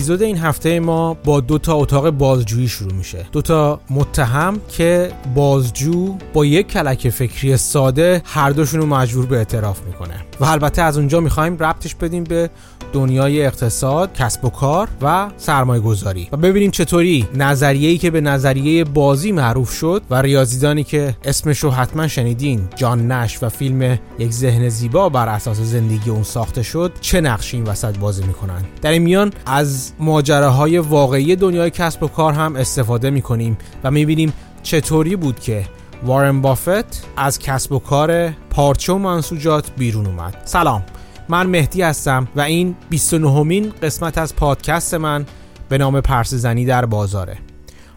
[0.00, 3.26] اپیزود این هفته ما با دو تا اتاق بازجویی شروع میشه.
[3.32, 9.36] دو تا متهم که بازجو با یک کلک فکری ساده هر دوشون رو مجبور به
[9.36, 10.14] اعتراف می‌کنه.
[10.40, 12.50] و البته از اونجا می‌خوایم ربطش بدیم به
[12.92, 18.84] دنیای اقتصاد، کسب و کار و سرمایه گذاری و ببینیم چطوری نظریه‌ای که به نظریه
[18.84, 24.32] بازی معروف شد و ریاضیدانی که اسمش رو حتما شنیدین جان نش و فیلم یک
[24.32, 28.90] ذهن زیبا بر اساس زندگی اون ساخته شد چه نقشی این وسط بازی می‌کنن؟ در
[28.90, 34.32] این میان از ماجراهای واقعی دنیای کسب و کار هم استفاده می‌کنیم و می‌بینیم
[34.62, 35.64] چطوری بود که
[36.02, 40.42] وارن بافت از کسب و کار پارچه و منسوجات بیرون اومد.
[40.44, 40.82] سلام
[41.28, 45.26] من مهدی هستم و این 29 مین قسمت از پادکست من
[45.68, 47.38] به نام پرسزنی در بازاره.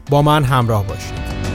[0.10, 1.53] با من همراه باشید.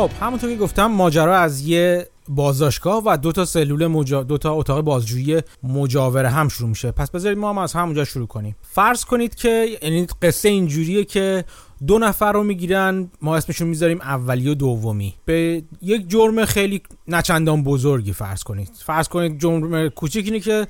[0.00, 4.22] خب همونطور که گفتم ماجرا از یه بازداشتگاه و دو تا سلول مجا...
[4.22, 6.90] دو تا اتاق بازجویی مجاور هم شروع میشه.
[6.90, 8.56] پس بذارید ما هم از همونجا شروع کنیم.
[8.62, 11.44] فرض کنید که یعنی قصه اینجوریه که
[11.86, 15.14] دو نفر رو می‌گیرن ما اسمشون می‌ذاریم اولی و دومی.
[15.24, 18.70] به یک جرم خیلی نچندان بزرگی فرض کنید.
[18.86, 20.66] فرض کنید جرم کوچیک اینه که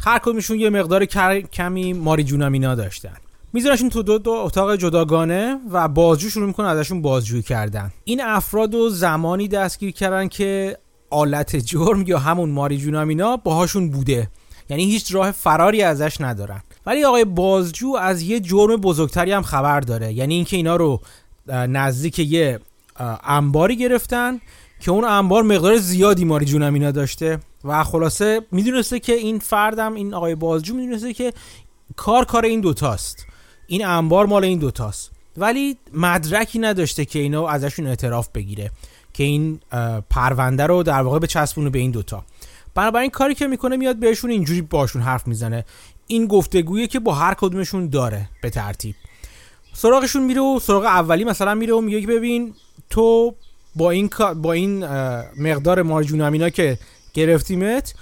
[0.00, 3.16] هر کدومشون یه مقدار کمی ماری جونامینا داشتن.
[3.54, 7.92] میذارشون تو دو, دو اتاق جداگانه و بازجو شروع می‌کنه ازشون بازجویی کردن.
[8.04, 10.78] این افراد رو زمانی دستگیر کردن که
[11.10, 14.28] آلت جرم یا همون ماری جونامینا باهاشون بوده.
[14.68, 16.62] یعنی هیچ راه فراری ازش ندارن.
[16.86, 20.12] ولی آقای بازجو از یه جرم بزرگتری هم خبر داره.
[20.12, 21.00] یعنی اینکه اینا رو
[21.48, 22.60] نزدیک یه
[23.24, 24.40] انباری گرفتن
[24.80, 30.14] که اون انبار مقدار زیادی ماری جونامینا داشته و خلاصه می‌دونسته که این فردم این
[30.14, 31.32] آقای بازجو می‌دونسته که
[31.96, 33.26] کار کار این دوتاست.
[33.66, 35.10] این انبار مال این دوتاست.
[35.36, 38.70] ولی مدرکی نداشته که اینو ازشون اعتراف بگیره
[39.12, 39.60] که این
[40.10, 42.24] پرونده رو در واقع به چسبونه به این دوتا.
[42.74, 45.64] بنابراین کاری که می‌کنه میاد بهشون اینجوری باشون حرف می‌زنه.
[46.06, 48.94] این گفتگویی که با هر کدومشون داره به ترتیب.
[49.74, 52.54] سراغشون میره و سراغ اولی مثلا میره و میگه که ببین
[52.90, 53.34] تو
[53.76, 54.86] با این با این
[55.38, 56.78] مقدار مارجون که
[57.14, 57.94] گرفتیمت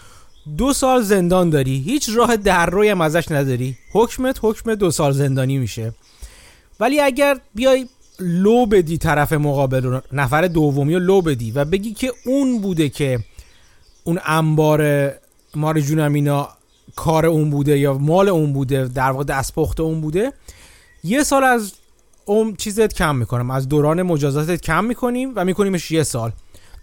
[0.59, 3.77] دو سال زندان داری هیچ راه در روی هم ازش نداری.
[3.93, 5.95] حکمت حکم دو سال زندانی میشه.
[6.81, 7.89] ولی اگر بیای
[8.21, 13.19] لو بدی طرف مقابل نفر دومی رو لو بدی و بگی که اون بوده که
[14.05, 15.13] اون انبار
[15.55, 16.47] مار جونم
[16.97, 20.33] کار اون بوده یا مال اون بوده در واقع دستپخت اون بوده
[21.05, 21.73] یه سال از
[22.25, 23.51] اون چیزت کم می‌کنم.
[23.51, 26.33] از دوران مجازاتت کم می‌کنیم و میکنیمش یه سال.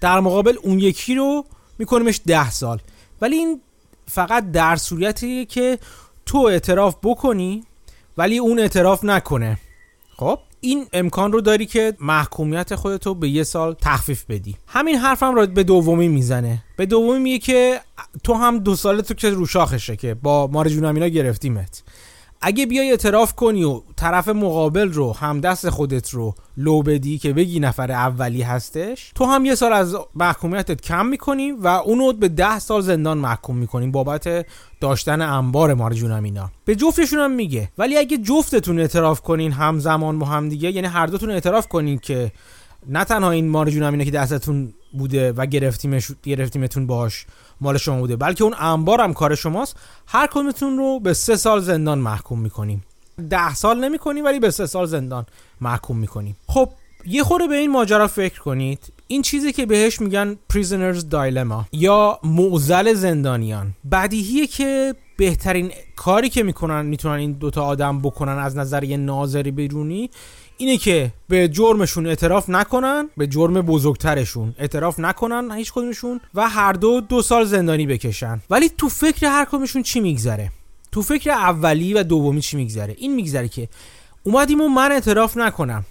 [0.02, 1.46] در مقابل اون یکی رو
[1.80, 2.82] میکنیمش ده سال.
[3.22, 3.62] ولی این
[4.06, 5.80] فقط در صورتی که
[6.26, 7.64] تو اعتراف بکنی
[8.18, 9.58] ولی اون اعتراف نکنه.
[10.18, 14.56] خب این امکان رو داری که محکومیت خودتو به یه سال تخفیف بدی.
[14.68, 16.64] همین حرفم را به دومی می‌زنه.
[16.76, 17.82] به دومی میگه که
[18.24, 21.84] تو هم دو سال تو که روشاخشه که با مار جونامینا گرفتیمت.
[22.42, 27.34] اگه بیای اعتراف کنی و طرف مقابل رو هم دست خودت رو لو بدی که
[27.34, 32.28] بگی نفر اولی هستش تو هم یه سال از محکومیتت کم می‌کنی و اونو به
[32.28, 34.46] ده سال زندان محکوم می‌کنیم بابت
[34.82, 36.52] داشتن انبار مارجون اینا.
[36.66, 37.70] به جفتشون هم میگه.
[37.78, 42.32] ولی اگه جفتتون اعتراف کنین همزمان با هم دیگه یعنی هر دوتون اعتراف کنین که
[42.88, 47.26] نه تنها این مارجون اینا که دستتون بوده و گرفتیمش گرفتیمتون باش
[47.62, 48.16] مال شما بوده.
[48.16, 49.76] بلکه اون انبار هم کار شماست.
[50.08, 52.84] هر کدومتون رو به سه سال زندان محکوم می‌کنیم.
[53.30, 55.26] ده سال نمی‌کنیم ولی به سه سال زندان
[55.62, 56.36] محکوم می‌کنیم.
[56.48, 56.70] خب
[57.06, 58.94] یه خوره به این ماجرا فکر کنید.
[59.08, 63.74] این چیزی که بهش میگن prisoners dilemma یا معزل زندانیان.
[63.92, 69.52] بدیهیه که بهترین کاری که می‌کنن می‌تونن این دوتا آدم بکنن از نظر یه ناظری
[69.52, 70.10] بیرونی
[70.62, 76.74] اینه که به جرمشون اعتراف نکنن به جرم بزرگترشون اعتراف نکنن هیچ کدومشون و هر
[76.74, 78.42] دو دو سال زندانی بکشن.
[78.50, 80.52] ولی تو فکر هر کدومشون چی میگذره؟
[80.92, 83.68] تو فکر اولی و دومی چی میگذره؟ این میگذره که
[84.24, 85.86] اومدیم و من اعتراف نکنم.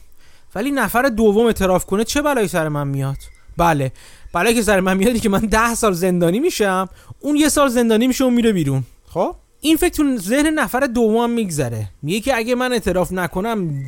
[0.54, 3.18] ولی نفر دوم اعتراف کنه چه بلایی سر من میاد؟
[3.56, 3.92] بله.
[4.32, 6.88] بلایی که سر من میاد که من ده سال زندانی میشم
[7.20, 8.84] اون یه سال زندانی میشه و میره بیرون.
[9.06, 11.88] خب؟ این فکر تو ذهن نفر دوم میگذره.
[12.02, 13.84] میگه که اگه من اعتراف نکنم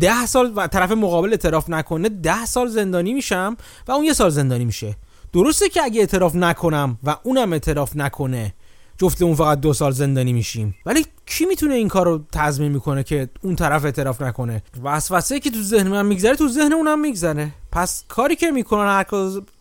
[0.00, 3.56] ده سال و طرف مقابل اعتراف نکنه ده سال زندانی میشم
[3.88, 4.96] و اون یه سال زندانی میشه.
[5.32, 8.54] درسته که اگه اعتراف نکنم و اونم اعتراف نکنه
[8.98, 10.74] جفتمون فقط دو سال زندانی میشیم.
[10.86, 15.50] ولی کی می‌تونه این کار رو تضمین می‌کنه که اون طرف اعتراف نکنه؟ وسوسه که
[15.50, 17.50] تو ذهن من میگذره تو ذهن اونم میگذره.
[17.72, 19.06] پس کاری که می‌کنن هر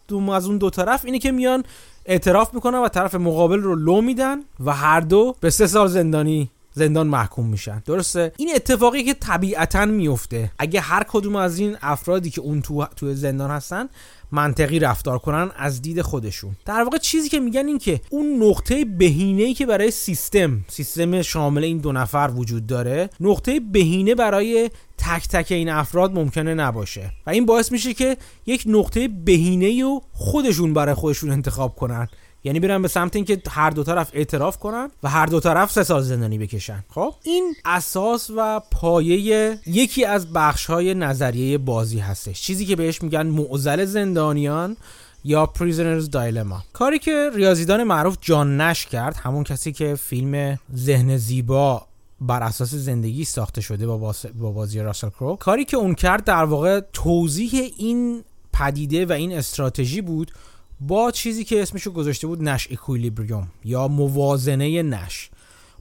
[0.07, 1.63] دوم از اون دو طرف اینه که میان
[2.05, 6.49] اعتراف می‌کنن و طرف مقابل رو لو میدن و هر دو به سه سال زندانی
[6.77, 7.81] زندان محکوم میشن.
[7.85, 10.51] درسته؟ این اتفاقی که طبیعتا میفته.
[10.59, 13.89] اگه هر کدوم از این افرادی که اون تو تو زندان هستن
[14.31, 16.55] منطقی رفتار کنن از دید خودشون.
[16.65, 21.21] در واقع چیزی که میگن این که اون نقطه بهینه ای که برای سیستم سیستم
[21.21, 27.11] شامل این دو نفر وجود داره نقطه بهینه برای تک تک این افراد ممکنه نباشه.
[27.27, 32.07] و این باعث میشه که یک نقطه بهینه رو خودشون برای خودشون انتخاب کنن.
[32.43, 35.83] یعنی برن به سمت اینکه هر دو طرف اعتراف کنن و هر دو طرف سه
[35.83, 36.83] سال زندانی بکشن.
[36.89, 42.41] خب؟ این اساس و پایه یکی از بخش های نظریه بازی هستش.
[42.41, 44.77] چیزی که بهش میگن معضل زندانیان
[45.23, 51.17] یا پریزنرز دایلما کاری که ریاضیدان معروف جان نش کرد همون کسی که فیلم ذهن
[51.17, 51.87] زیبا
[52.21, 55.35] بر اساس زندگی ساخته شده با, با بازی راسل کرو.
[55.35, 58.23] کاری که اون کرد در واقع توضیح این
[58.53, 60.31] پدیده و این استراتژی بود
[60.79, 65.29] با چیزی که اسمشو گذاشته بود نش اکویلیبریوم یا موازنه نش.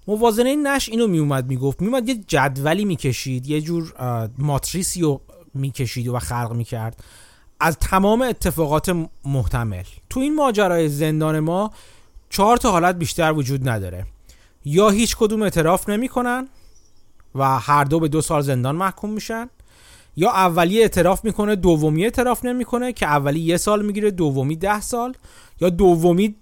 [0.07, 1.83] موازنه نش اینو میومد می‌گفت.
[1.83, 3.95] میومد یه جدولی می‌کشید یه جور
[4.39, 5.21] ماتریسی رو
[5.55, 7.05] می‌کشید و خلق می‌کرد
[7.61, 9.85] از تمام اتفاقات محتمل.
[10.11, 11.71] تو این ماجرای زندان ما
[12.31, 14.07] چهار تا حالت بیشتر وجود نداره.
[14.65, 16.49] یا هیچ کدوم اعتراف نمی‌کنن
[17.35, 19.49] و هر دو به دو سال زندان محکوم میشن
[20.17, 25.15] یا اولی اعتراف می‌کنه دومی اعتراف نمی‌کنه که اولی یه سال می‌گیره دومی ده سال.
[25.61, 26.35] یا دومی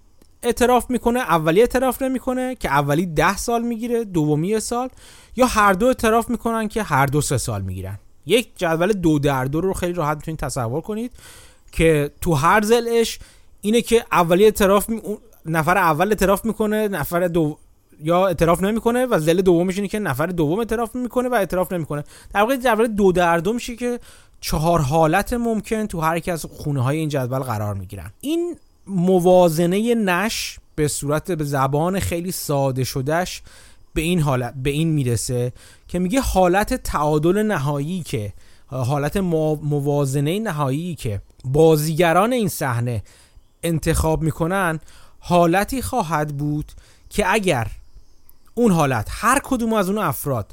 [0.43, 4.89] اعتراف می‌کنه اولی اعتراف نمی‌کنه که اولی ده سال می‌گیره دومی یه سال.
[5.35, 7.99] یا هر دو اعتراف می‌کنن که هر دو سه سال می‌گیرن.
[8.25, 11.11] یک جدول دو در دو رو خیلی راحت می‌تونید تصور کنید
[11.71, 13.19] که تو هر زلش
[13.61, 14.89] اینه که اولی اعتراف
[15.45, 17.57] نفر اول اعتراف می‌کنه نفر دو
[18.03, 22.03] یا اعتراف نمی‌کنه و زل دومش اینه که نفر دوم اعتراف می‌کنه و اعتراف نمی‌کنه.
[22.33, 23.99] در واقع جدول دو در دو میشه که
[24.41, 28.11] چهار حالت ممکن تو هر یک از خونه های این جدول قرار می‌گیرن.
[28.21, 28.57] این
[28.87, 33.41] موازنه نش به صورت به زبان خیلی ساده شدهش
[33.93, 35.53] به این حالت به این می‌رسه
[35.87, 38.33] که میگه حالت تعادل نهایی که
[38.67, 43.03] حالت موازنه نهایی که بازیگران این صحنه
[43.63, 44.79] انتخاب می‌کنن
[45.19, 46.71] حالتی خواهد بود
[47.09, 47.67] که اگر
[48.57, 49.07] اون حالت.
[49.11, 50.51] هر کدوم از اون افراد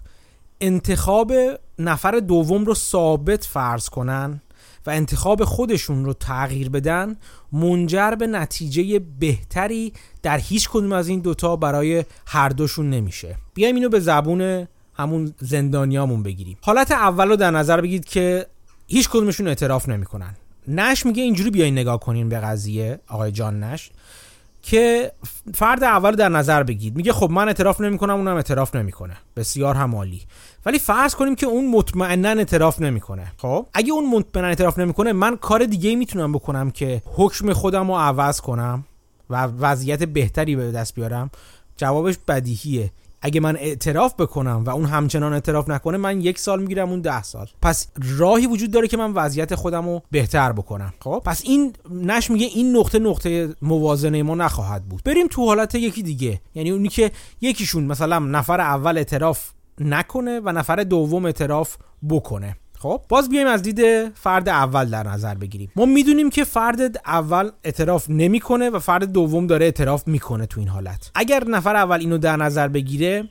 [0.60, 1.32] انتخاب
[1.78, 4.40] نفر دوم رو ثابت فرض کنن
[4.86, 7.16] و انتخاب خودشون رو تغییر بدن
[7.52, 13.36] منجر به نتیجه بهتری در هیچ کدوم از این دوتا برای هر دوشون نمیشه.
[13.54, 16.56] بیایم اینو به زبون همون زندانیامون بگیریم.
[16.60, 18.46] حالت اول رو در نظر بگید که
[18.86, 20.36] هیچ کدومشون اعتراف نمی‌کنن.
[20.68, 23.90] نش میگه اینجوری بیاین نگاه کنین به قضیه آقای جان نش
[24.62, 25.12] که
[25.54, 29.16] فرد اول در نظر بگید میگه خب من اعتراف نمی‌کنم اونم اعتراف نمی‌کنه.
[29.36, 30.22] بسیار هم عالی
[30.66, 33.32] ولی فرض کنیم که اون مطمئنا اعتراف نمی‌کنه.
[33.36, 33.66] خب.
[33.74, 38.40] اگه اون مطمئنا اعتراف نمی‌کنه من کار دیگه می‌تونم بکنم که حکم خودم رو عوض
[38.40, 38.84] کنم
[39.30, 41.30] و وضعیت بهتری به دست بیارم.
[41.76, 42.90] جوابش بدیهیه.
[43.22, 47.22] اگه من اعتراف بکنم و اون همچنان اعتراف نکنه من یک سال می‌گیرم اون ده
[47.22, 47.46] سال.
[47.62, 47.88] پس
[48.18, 50.92] راهی وجود داره که من وضعیت خودم رو بهتر بکنم.
[51.00, 55.02] خب؟ پس این نش میگه این نقطه نقطه موازنه ما نخواهد بود.
[55.04, 56.40] بریم تو حالت یکی دیگه.
[56.54, 57.10] یعنی اونی که
[57.40, 59.50] یکیشون مثلا نفر اول اعتراف
[59.80, 61.76] نکنه و نفر دوم اعتراف
[62.10, 62.56] بکنه.
[62.82, 65.72] خب باز بیایم از دید فرد اول در نظر بگیریم.
[65.76, 70.68] ما می‌دونیم که فرد اول اعتراف نمی‌کنه و فرد دوم داره اعتراف می‌کنه تو این
[70.68, 71.10] حالت.
[71.14, 73.28] اگر نفر اول اینو در نظر بگیره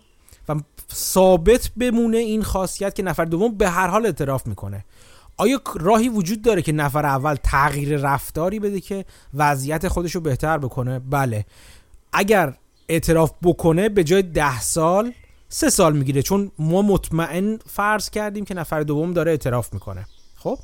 [0.50, 0.56] و
[0.94, 4.86] ثابت بمونه این خاصیت که نفر دوم به هر حال اعتراف می‌کنه
[5.38, 10.58] آیا راهی وجود داره که نفر اول تغییر رفتاری بده که وضعیت خودش رو بهتر
[10.58, 11.46] بکنه؟ بله.
[12.14, 12.54] اگر
[12.90, 15.14] اعتراف بکنه به جای ده سال
[15.54, 20.06] سه سال می‌گیره چون ما مطمئن فرض کردیم که نفر دوم داره اعتراف می‌کنه.
[20.36, 20.60] خب؟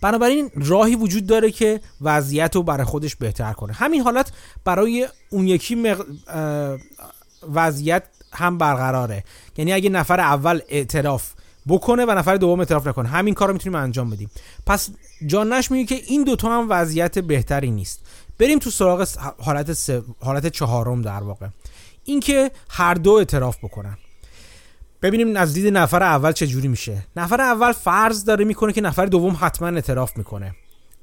[0.00, 3.72] بنابراین راهی وجود داره که وضعیت رو برای خودش بهتر کنه.
[3.72, 4.32] همین حالت
[4.64, 6.04] برای اون یکی مق...
[7.52, 9.24] وضعیت هم برقراره.
[9.56, 11.32] یعنی اگه نفر اول اعتراف
[11.68, 14.30] بکنه و نفر دوم اعتراف نکنه همین کار رو می‌تونیم انجام بدیم.
[14.66, 14.90] پس
[15.26, 18.00] جانش میگه که این دوتا هم وضعیت بهتری نیست.
[18.38, 21.46] بریم تو سراغ حالت حالت چهارم در واقع.
[22.04, 23.96] اینکه هر دو اعتراف بکنن.
[25.02, 27.06] ببینیم از دید نفر اول چه جوری میشه.
[27.16, 30.54] نفر اول فرض داره می‌کنه که نفر دوم حتما اعتراف می‌کنه.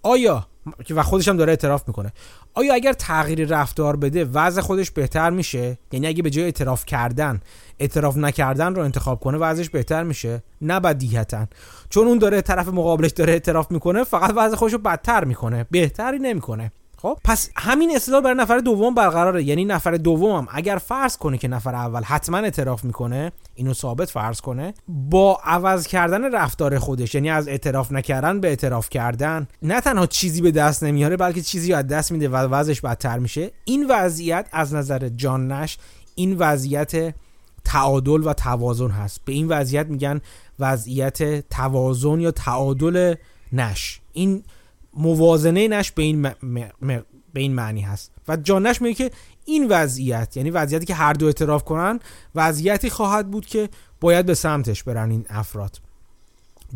[0.03, 0.47] آیا
[0.89, 2.13] و خودش هم داره اعتراف می‌کنه.
[2.53, 7.41] آیا اگر تغییر رفتار بده وضع خودش بهتر میشه؟ یعنی اگه به جای اعتراف کردن
[7.79, 11.47] اعتراف نکردن رو انتخاب کنه وضعش بهتر میشه؟ نه بدیهتا.
[11.89, 15.65] چون اون داره طرف مقابلش داره اعتراف می‌کنه فقط وضع خودش رو بدتر می‌کنه.
[15.71, 16.71] بهتری نمی‌کنه.
[17.01, 19.43] خب پس همین اصطلاح برای نفر دوم برقراره.
[19.43, 24.41] یعنی نفر دومم اگر فرض کنه که نفر اول حتما اعتراف می‌کنه اینو ثابت فرض
[24.41, 30.05] کنه با عوض کردن رفتار خودش یعنی از اعتراف نکردن به اعتراف کردن نه تنها
[30.05, 33.51] چیزی به دست نمیاره بلکه چیزی از دست میده و وضعش بدتر میشه.
[33.65, 35.77] این وضعیت از نظر جان نش
[36.15, 37.15] این وضعیت
[37.65, 39.21] تعادل و توازن هست.
[39.25, 40.21] به این وضعیت میگن
[40.59, 43.15] وضعیت توازن یا تعادل
[43.53, 44.01] نش.
[44.13, 44.43] این
[44.97, 46.21] موازنه نش به این,
[47.33, 48.11] به این معنی هست.
[48.27, 49.11] و جانش میگه که
[49.45, 51.99] این وضعیت یعنی وضعیتی که هر دو اعتراف کنن
[52.35, 55.79] وضعیتی خواهد بود که باید به سمتش برن این افراد.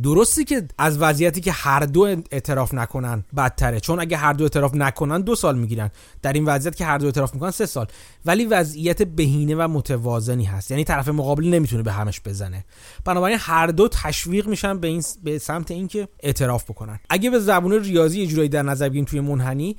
[0.04, 3.80] درستی که از وضعیتی که هر دو اعتراف نکنن بدتره.
[3.80, 5.92] چون اگه هر دو اعتراف نکنن دو سال می‌گیرن.
[6.22, 7.88] در این وضعیت که هر دو اعتراف می‌کنن سه سال.
[8.26, 10.72] ولی وضعیت بهینه و متوازنی هست.
[10.72, 12.66] یعنی طرف مقابل نمی‌تونه به همش بزنه.
[13.06, 17.00] بنابراین هر دو تشویق میشن به این به سمت اینکه اعتراف بکنن.
[17.10, 19.76] اگه به زبون ریاضی اجرایی در نظر بگیریم توی منحنی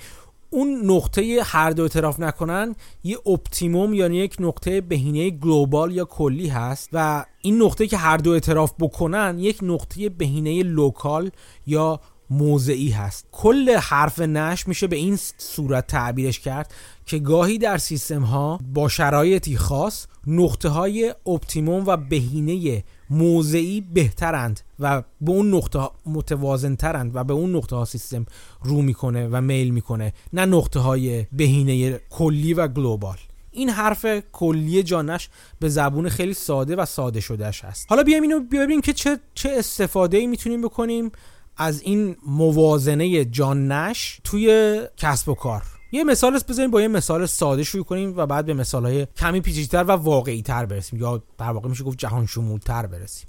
[0.53, 6.49] اون نقطه هر دو اعتراف نکنن یه optimum یعنی یک نقطه بهینه global یا کلی
[6.49, 11.31] هست و این نقطه که هر دو اعتراف بکنن یک نقطه بهینه local
[11.67, 13.27] یا موضعی هست.
[13.33, 16.75] کل حرف نش میشه به این صورت تعبیرش کرد
[17.07, 24.61] که گاهی در سیستم ها با شرایطی خاص نقطه های optimum و بهینه موضعی بهترند.
[24.83, 28.27] و به اون نقطه متوازن ترند و به اون نقطه ها سیستم
[28.63, 33.17] رو می‌کنه و میل می‌کنه نه نقطه های بهینه کلی و global.
[33.51, 35.29] این حرف کلی جان نش
[35.61, 37.87] به زبون خیلی ساده و ساده شدهش هست.
[37.89, 41.13] حالا بیایم اینو ببینیم که چه چه استفاده ای می‌تونیم بکنیم
[41.57, 45.63] از این موازنه جانش توی کسب و کار.
[45.93, 49.41] یه مثال بزنیم با یه مثال ساده شروع کنیم و بعد به مثال های کمی
[49.41, 52.29] پیچیده‌تر و واقعی تر برسیم یا در واقع میشه گفت جهان
[52.65, 53.29] تر برسیم.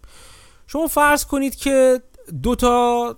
[0.67, 2.01] شما فرض کنید که
[2.43, 3.17] دو تا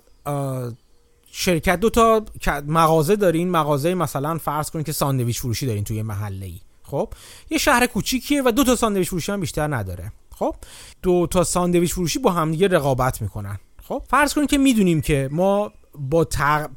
[1.31, 2.25] شرکت دو تا
[2.67, 3.51] مغازه دارین.
[3.51, 7.13] مغازه مثلا فرض کنید که ساندویچ فروشی دارین توی محله ای خب؟
[7.49, 10.11] یه شهر کوچیکیه و دو تا ساندویچ فروشی هم بیشتر نداره.
[10.35, 10.55] خب؟
[11.01, 13.59] دو تا ساندویچ فروشی با همدیگه رقابت می‌کنن.
[13.87, 16.23] خب؟ فرض کنید که می‌دونیم که ما با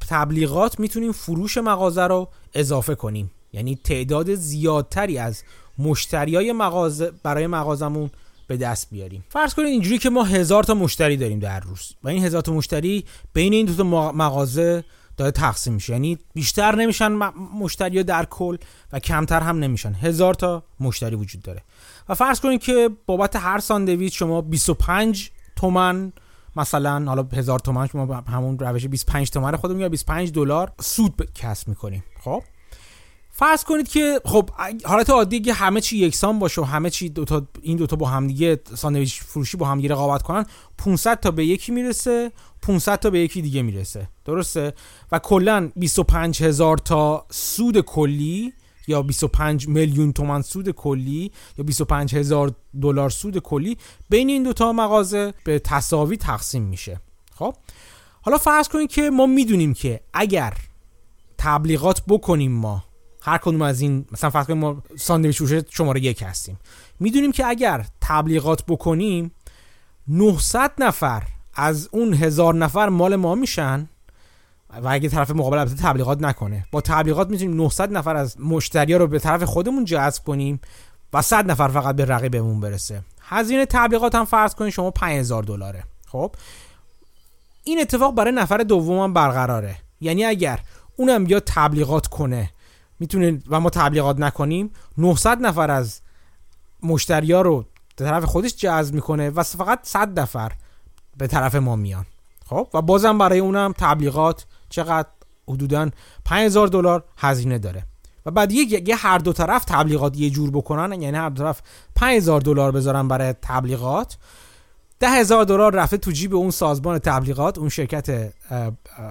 [0.08, 3.30] تبلیغات می‌تونیم فروش مغازه رو اضافه کنیم.
[3.52, 5.42] یعنی تعداد زیادتری از
[5.78, 8.10] مشتریای مغازه برای مغازمون
[8.48, 9.24] به دست بیاریم.
[9.28, 12.52] فرض کنید اینجوری که ما هزار تا مشتری داریم در روز و این هزار تا
[12.52, 14.84] مشتری بین این دو تا مغازه
[15.16, 15.92] داره تقسیم میشه.
[15.92, 17.08] یعنی بیشتر نمیشن
[17.54, 18.56] مشتری در کل
[18.92, 19.94] و کمتر هم نمیشن.
[19.94, 21.62] هزار تا مشتری وجود داره.
[22.08, 26.12] و فرض کنید که بابت هر ساندویچ شما 25 تومن
[26.56, 31.68] مثلا حالا هزار تومن ما همون روش 25 تومن خودمون یا 25 دلار سود کسب
[31.68, 32.04] می‌کنیم.
[32.24, 32.42] خب؟
[33.38, 34.50] فرض کنید که خب
[34.84, 38.08] حالت عادی که همه چی یکسان باشه و همه چی دو تا این دوتا با
[38.08, 40.46] همدیگه ساندویچ فروشی با همدیگه رقابت کنن
[40.78, 44.08] 500 تا به یکی می‌رسه 500 تا به یکی دیگه می‌رسه.
[44.24, 44.72] درسته؟
[45.12, 48.52] و کلا 25 هزار تا سود کلی
[48.86, 53.76] یا 25 میلیون تومن سود کلی یا 25 هزار دلار سود کلی
[54.08, 57.00] بین این دوتا مغازه به تصاوی تقسیم میشه.
[57.34, 57.54] خب؟
[58.22, 60.54] حالا فرض کنید که ما می‌دونیم که اگر
[61.38, 62.87] تبلیغات بکنیم ما
[63.22, 66.58] هر کدوم از این مثلا فرض کنیم ما ساندویچ فروش شماره یک هستیم.
[67.00, 69.30] می‌دونیم که اگر تبلیغات بکنیم
[70.08, 71.22] 900 نفر
[71.54, 73.88] از اون هزار نفر مال ما میشن
[74.82, 76.66] و اگه طرف مقابل البته تبلیغات نکنه.
[76.72, 80.60] با تبلیغات می‌تونیم 900 نفر از مشتری رو به طرف خودمون جذب کنیم
[81.12, 83.02] و 100 نفر فقط به رقیبمون برسه.
[83.22, 85.84] هزینه تبلیغات هم فرض کنید شما 5000 دلاره.
[86.06, 86.34] خب؟
[87.64, 89.76] این اتفاق برای نفر دوم برقراره.
[90.00, 90.60] یعنی اگر
[90.96, 92.50] اونم بیا تبلیغات کنه
[93.00, 96.00] می‌تونه و ما تبلیغات نکنیم 900 نفر از
[96.82, 97.64] مشتریا رو
[97.96, 100.52] به طرف خودش جذب می‌کنه و فقط 100 نفر
[101.16, 102.06] به طرف ما میان.
[102.46, 105.08] خب؟ و بازم برای اونم تبلیغات چقدر
[105.48, 105.90] حدودا
[106.24, 107.84] 5000 دلار هزینه داره.
[108.26, 111.62] و بعد یه هر دو طرف تبلیغات یه جور بکنن یعنی هر دو طرف
[111.94, 114.16] 5000 دلار بذارن برای تبلیغات.
[115.00, 118.32] ده هزار دلار رفته تو جیب اون سازمان تبلیغات اون شرکت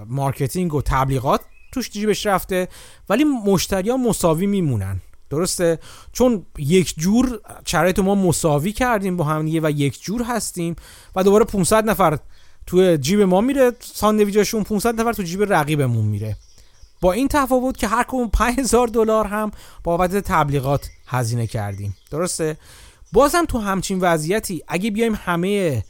[0.06, 1.40] marketing و تبلیغات.
[1.72, 2.68] توش جیبش رفته
[3.08, 5.00] ولی مشتری ها مساوی میمونن.
[5.30, 5.78] درسته؟
[6.12, 10.76] چون یک جور شرایط ما مساوی کردیم با هم و یک جور هستیم
[11.16, 12.18] و دوباره 500 نفر
[12.66, 16.36] تو جیب ما میره ساندویچشون 500 نفر تو جیب رقیبمون میره.
[17.00, 19.50] با این تفاوت که هر کدوم 5000 دلار هم
[19.84, 21.96] بابت تبلیغات هزینه کردیم.
[22.10, 22.56] درسته؟
[23.12, 25.84] بازم تو همچین وضعیتی اگه بیایم همه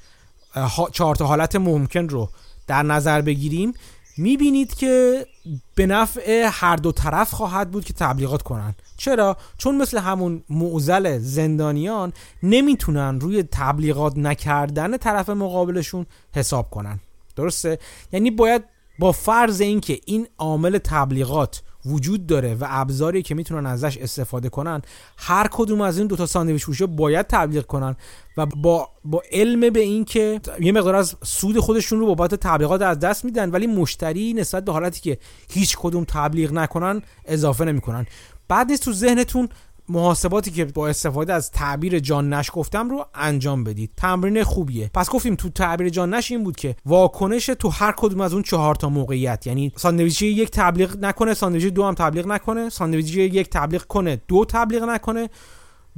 [0.92, 2.30] چهار حالت ممکن رو
[2.66, 3.72] در نظر بگیریم
[4.18, 5.26] می‌بینید که
[5.74, 11.18] به نفع هر دو طرف خواهد بود که تبلیغات کنن چرا؟ چون مثل همون معزل
[11.18, 17.00] زندانیان نمی‌تونن روی تبلیغات نکردن طرف مقابلشون حساب کنن
[17.36, 17.78] درسته؟
[18.12, 18.64] یعنی باید
[18.98, 24.82] با فرض اینکه این عامل تبلیغات وجود داره و ابزاری که می‌تونن ازش استفاده کنن
[25.16, 27.96] هر کدوم از این دو تا ساندویچ فروشی باید تبلیغ کنن
[28.36, 32.82] و با با علم به این که یه مقدار از سود خودشون رو بابت تبلیغات
[32.82, 35.18] از دست میدن ولی مشتری نسبت به حالتی که
[35.50, 38.06] هیچ کدوم تبلیغ نکنن اضافه نمی‌کنن.
[38.48, 39.48] بد نیست تو ذهنتون
[39.88, 43.90] محاسباتی که با استفاده از تعبیر جان نش گفتم رو انجام بدید.
[43.96, 44.90] تمرین خوبیه.
[44.94, 48.42] پس گفتیم تو تعبیر جان نش این بود که واکنش تو هر کدوم از اون
[48.42, 53.50] چهار تا موقعیت یعنی ساندویچ یک تبلیغ نکنه ساندویچ دو هم تبلیغ نکنه ساندویچ یک
[53.50, 55.30] تبلیغ کنه دو تبلیغ نکنه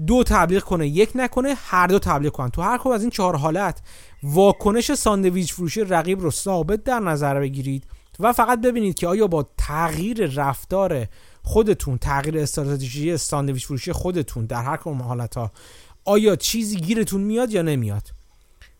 [0.06, 2.50] دو تبلیغ کنه یک نکنه هر دو تبلیغ کنن.
[2.50, 3.82] تو هر کدوم از این چهار حالت
[4.22, 7.86] واکنش ساندویچ فروشی رقیب رو ثابت در نظر بگیرید
[8.20, 11.06] و فقط ببینید که آیا با تغییر رفتار
[11.42, 15.52] خودتون تغییر استراتژی ساندویچ فروشی خودتون در هر کدوم حالت ها
[16.04, 18.08] آیا چیزی گیرتون میاد یا نمیاد؟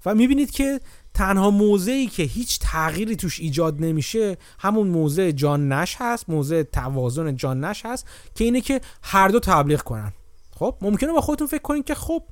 [0.07, 0.81] و می‌بینید که
[1.15, 7.37] تنها موضعی که هیچ تغییری توش ایجاد نمیشه همون موضع جان نش هست موضع توازن
[7.37, 10.13] جان نش هست که اینه که هر دو تبلیغ کنن.
[10.57, 12.23] خب ممکنه با خودتون فکر کنید که خب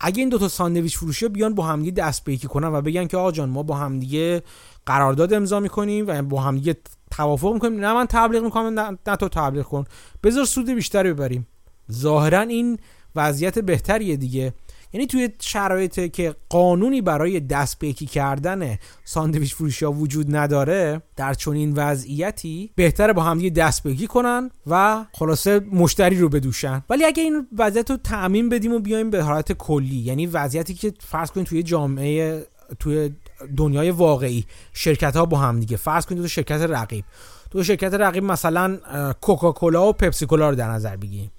[0.00, 3.32] اگه این دوتا ساندویچ فروشی بیان با همدیگه دست به کنن و بگن که آقا
[3.32, 4.42] جان ما با همدیگه
[4.86, 6.76] قرارداد امضا می‌کنیم و با همدیگه
[7.10, 7.80] توافق می‌کنیم.
[7.80, 9.84] نه من تبلیغ می‌کنم نه, نه تو تبلیغ کن.
[10.22, 11.46] بذار سود بیشتری ببریم.
[11.92, 12.78] ظاهرا این
[13.16, 14.54] وضعیت بهتریه دیگه.
[14.92, 21.34] یعنی توی شرایطی که قانونی برای دست به کردن ساندویچ فروشی ها وجود نداره در
[21.34, 26.84] چنین وضعیتی بهتره با همدیگه دست بگی کنن و خلاصه مشتری رو بدوشن.
[26.90, 30.92] ولی اگه این وضعیت رو تعمین بدیم و بیایم به حالت کلی یعنی وضعیتی که
[31.00, 32.46] فرض کنید توی جامعه
[32.78, 33.10] توی
[33.56, 34.46] دنیای واقعی.
[34.72, 35.76] شرکت ها با هم دیگه.
[35.76, 37.04] فرض کنید دو شرکت رقیب.
[37.50, 38.78] دو شرکت رقیب مثلا
[39.20, 41.30] کوکاکولا و پپسی کولا رو در نظر بگیریم.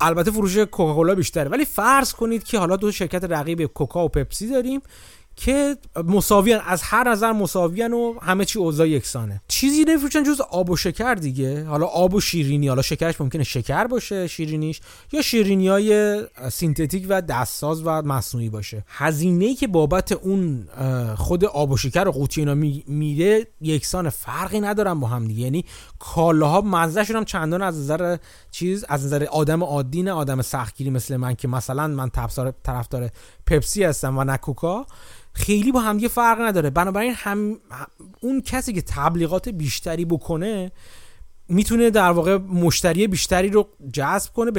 [0.00, 1.48] البته فروش کوکاکولا بیشتره.
[1.48, 4.80] ولی فرض کنید که حالا دو شرکت رقیب کوکا و پپسی داریم
[5.36, 9.40] که مساویان از هر نظر مساویان و همه چی اوضاع یکسانه.
[9.48, 11.64] چیزی نمیفروشن جز آب و شکر دیگه.
[11.64, 14.80] حالا آب و شیرینی حالا شکرش ممکنه شکر باشه شیرینیش
[15.12, 18.84] یا شیرینی های سینتتیک و دستساز و مصنوعی باشه.
[18.88, 20.68] هزینه که بابت اون
[21.16, 22.54] خود آب و شکر و قوطی اینا
[22.86, 25.40] میره یکسان فرقی ندارن با هم دیگه.
[25.40, 25.64] یعنی
[25.98, 28.16] کالاها مزهشون هم چندان از نظر
[28.50, 30.12] چیز از نظر آدم عادی نه.
[30.12, 33.10] آدم سختگیری مثل من که مثلا من طرفدار
[33.46, 34.86] پپسی هستم و نه کوکا.
[35.34, 36.70] خیلی با همدیگه فرق نداره.
[36.70, 37.58] بنابراین هم
[38.20, 40.72] اون کسی که تبلیغات بیشتری بکنه
[41.48, 44.50] می‌تونه در واقع مشتری بیشتری رو جذب کنه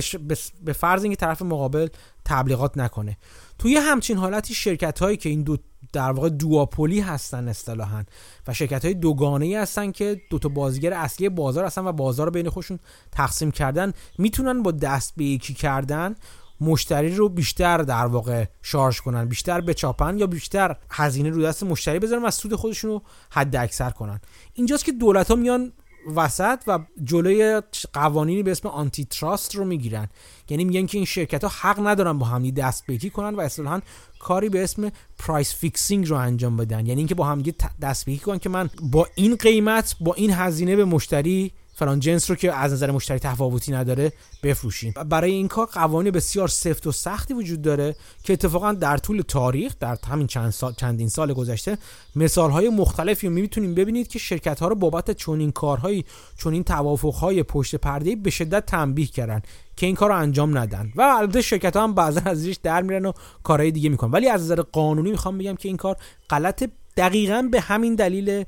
[0.63, 1.87] به فرض اینکه طرف مقابل
[2.25, 3.17] تبلیغات نکنه.
[3.59, 5.57] توی همچین حالتی شرکت هایی که این دو
[5.93, 8.03] در واقع دوآپولی هستن اصطلاحا
[8.47, 12.31] و شرکت های دوگانه هستن که دو تا بازیگر اصلی بازار هستن و بازار رو
[12.31, 12.79] بین خودشون
[13.11, 16.15] تقسیم کردن می‌تونن با دست به یکی کردن
[16.61, 21.99] مشتری رو بیشتر در واقع شارژ کنن بیشتر بچاپن یا بیشتر هزینه رو دست مشتری
[21.99, 24.19] بذارن و سود خودشون رو حد اکثر کنن.
[24.53, 25.71] اینجاست که دولت ها میان
[26.15, 27.61] وسط و جلوی
[27.93, 30.07] قوانینی به اسم antitrust رو می‌گیرن.
[30.49, 33.39] یعنی میگن که این شرکت ها حق ندارن با همدیگه دست به یکی کنن و
[33.39, 33.81] اصطلاحا
[34.19, 36.85] کاری به اسم price fixing رو انجام بدن.
[36.85, 40.31] یعنی اینکه با همدیگه دست به یکی کنن که من با این قیمت با این
[40.31, 44.93] هزینه به مشتری فلان جنس رو که از نظر مشتری تفاوتی نداره بفروشیم.
[45.09, 49.75] برای این کار قوانین بسیار سفت و سختی وجود داره که اتفاقا در طول تاریخ
[49.79, 51.77] در همین چند سال چندین سال گذشته
[52.15, 56.05] مثال های مختلفی می‌تونیم ببینید که شرکت ها رو بابت چنین کارهایی
[56.37, 59.41] چنین توافق های پشت پرده به شدت تنبیه کردن
[59.75, 60.91] که این کار رو انجام ندن.
[60.95, 63.11] و البته شرکت ها هم بعضا از زیرش در میرن و
[63.43, 64.11] کارهای دیگه می‌کنن.
[64.11, 65.97] ولی از نظر قانونی می‌خوام بگم که این کار
[66.29, 68.45] غلط دقیقا به همین دلیل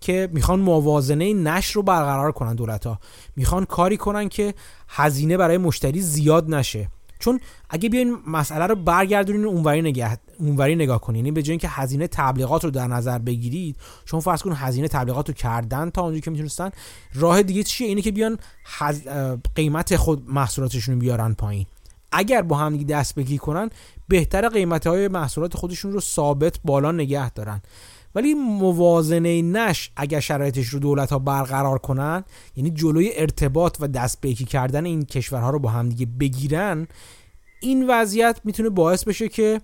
[0.00, 2.98] که می‌خوان موازنه نشر رو برقرار کنن دولت ها.
[3.36, 4.54] می‌خوان کاری کنن که
[4.88, 6.88] هزینه برای مشتری زیاد نشه.
[7.18, 11.16] چون اگه بیاین مسئله رو برگردونین اونوری نگاه اونوری نگاه کنین.
[11.16, 15.28] یعنی به جای اینکه هزینه تبلیغات رو در نظر بگیرید چون فرض کن هزینه تبلیغات
[15.28, 16.70] رو کردن تا اونجایی که می‌تونستن
[17.14, 18.38] راه دیگه چیه؟ اینه که بیان
[19.54, 21.66] قیمت خود محصولاتشون رو بیارن پایین.
[22.12, 23.70] اگر با هم دست بگی کنن
[24.08, 27.62] بهتر قیمت های محصولات خودشون رو ثابت بالا نگه دارن.
[28.14, 32.24] ولی موازنه نش اگر شرایطش رو دولت ها برقرار کنن
[32.56, 36.88] یعنی جلوی ارتباط و دست بیکی کردن این کشورها رو با همدیگه بگیرن
[37.60, 39.60] این وضعیت می‌تونه باعث بشه که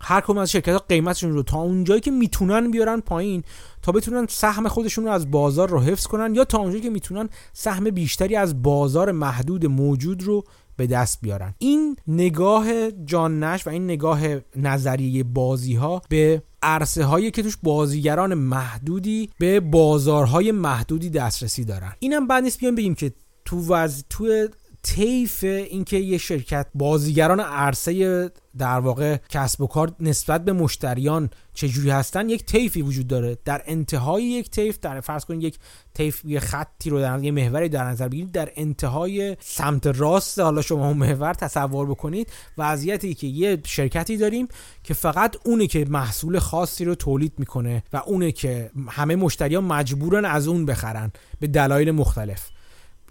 [0.00, 3.42] هر کدوم از شرکت ها قیمتشون رو تا اونجایی که می‌تونن بیارن پایین
[3.82, 7.28] تا بتونن سهم خودشون رو از بازار رو حفظ کنن یا تا اونجایی که می‌تونن
[7.52, 10.44] سهم بیشتری از بازار محدود موجود رو
[10.76, 11.54] به دست بیارن.
[11.58, 14.20] این نگاه جان نش و این نگاه
[14.56, 21.92] نظریه بازی ها به عرصه هایی که توش بازیگران محدودی به بازارهای محدودی دسترسی دارن.
[21.98, 23.12] اینم بعد نیست بیان بگیم که
[23.44, 24.04] تو وز...
[24.10, 24.48] تو
[24.84, 31.90] طیف اینکه یه شرکت بازیگران عرصه در واقع کسب و کار نسبت به مشتریان چجوری
[31.90, 33.38] هستن یک طیفی وجود داره.
[33.44, 35.58] در انتهای یک طیف در فرض کنید یک
[35.94, 40.62] طیف یه خطی رو در یه محوری در نظر بگیرید در انتهای سمت راست حالا
[40.62, 44.48] شما اون محور تصور بکنید وضعیتی که یه شرکتی داریم
[44.82, 50.24] که فقط اونه که محصول خاصی رو تولید می‌کنه و اونه که همه مشتریان مجبورن
[50.24, 52.50] از اون بخرن به دلایل مختلف.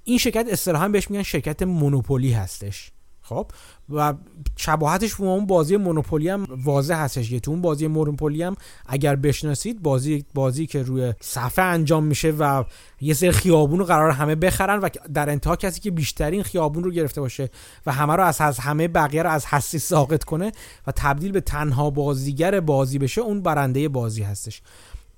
[0.04, 2.92] این شرکت اصطلاحا بهش میگن شرکت مونوپولی هستش
[3.24, 3.52] خب؟
[3.90, 4.14] و
[4.56, 9.16] شباهتش با اون بازی مونوپولی هم واضح هستش که تو اون بازی مونوپولی هم اگر
[9.16, 12.64] بشناسید بازی بازی که روی صفحه انجام میشه و
[13.02, 16.92] یه سری خیابون رو قرار همه بخرن و در انتها کسی که بیشترین خیابون رو
[16.92, 17.50] گرفته باشه
[17.86, 20.52] و همه رو از, از همه بقیه رو از هستی ساقط کنه
[20.88, 24.62] و تبدیل به تنها بازیگر بازی بشه اون برنده بازی هستش.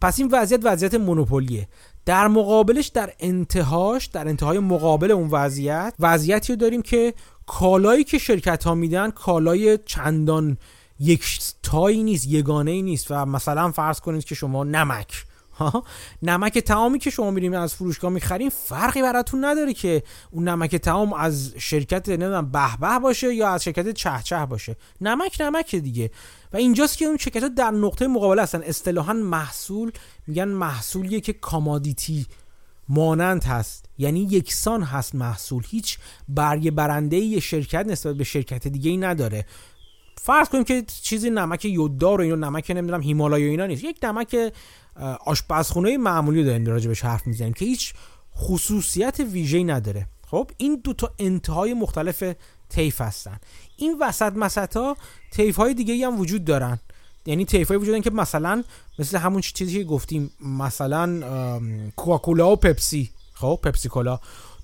[0.01, 1.67] پس این وضعیت وضعیت مونوپولیه.
[2.05, 7.13] در مقابلش در انتهاش در انتهای مقابل اون وضعیت وضعیتی رو داریم که
[7.45, 10.57] کالایی که شرکت ها میدن کالای چندان
[10.99, 15.25] یک تایی نیست یگانه ای نیست و مثلا فرض کنید که شما نمک
[16.21, 21.13] نمک تمامی که شما میریم از فروشگاه می‌خریم فرقی براتون نداره که اون نمک تمام
[21.13, 24.75] از شرکت نمی‌دونم به باشه یا از شرکت چه چه باشه.
[25.01, 26.11] نمک نمک دیگه.
[26.53, 28.61] و اینجاست که اون شرکت ها در نقطه مقابل هستن.
[28.63, 29.91] اصطلاحا محصول
[30.27, 32.25] میگن محصولیه که کامادیتی
[32.89, 33.85] مانند هست.
[33.97, 35.63] یعنی یکسان هست محصول.
[35.69, 35.97] هیچ
[36.29, 39.45] برگ برنده شرکت نسبت به شرکت دیگه ای نداره.
[40.25, 43.83] فرض کنیم که چیزی نمک یوددار و اینو نمک نمی‌دونم هیمالای اینا نیست.
[43.83, 44.53] یک نمک
[45.25, 47.93] آشپزخونه معمولی داریم راجبش حرف می‌زنیم که هیچ
[48.37, 50.07] خصوصیت ویژه‌ای نداره.
[50.27, 52.23] خب این دو تا انتهای مختلف
[52.69, 53.39] طیف هستن.
[53.77, 54.97] این وسط مسط ها
[55.31, 56.79] طیف های دیگه هم وجود دارن.
[57.25, 58.63] یعنی طیف های وجود دارن که مثلا
[58.99, 61.21] مثل همون چیزی که گفتیم مثلا
[61.95, 63.09] کوکاکولا و پپسی.
[63.33, 64.19] خب پپسی کولا.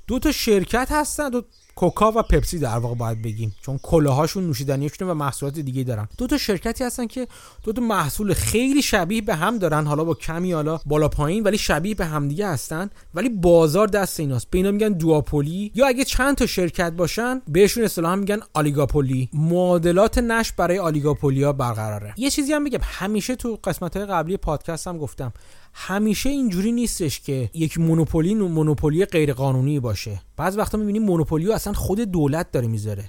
[0.07, 1.41] دو تا شرکت هستن دو
[1.75, 6.07] کوکا و پپسی در واقع باید بگیم چون کلاهاشون نوشیدنیشون و محصولات دیگه دارن.
[6.17, 7.27] دو تا شرکتی هستن که
[7.63, 11.57] دو تا محصول خیلی شبیه به هم دارن حالا با کمی حالا بالا پایین ولی
[11.57, 14.49] شبیه به هم دیگه هستن ولی بازار دست ایناست.
[14.49, 19.29] به اینا میگن دوآپولی یا اگه چند تا شرکت باشن بهشون اصطلاحا میگن آلیگاپولی.
[19.33, 22.13] معادلات نش برای آلیگاپولیا برقراره.
[22.17, 25.33] یه چیزی هم بگم همیشه تو قسمت های قبلی پادکست هم گفتم
[25.73, 30.21] همیشه اینجوری نیستش که یک مونوپولی مونوپولی غیر قانونی باشه.
[30.41, 33.03] بعض وقتا می‌بینیم مونوپولی اصلا خود دولت داره می‌ذاره.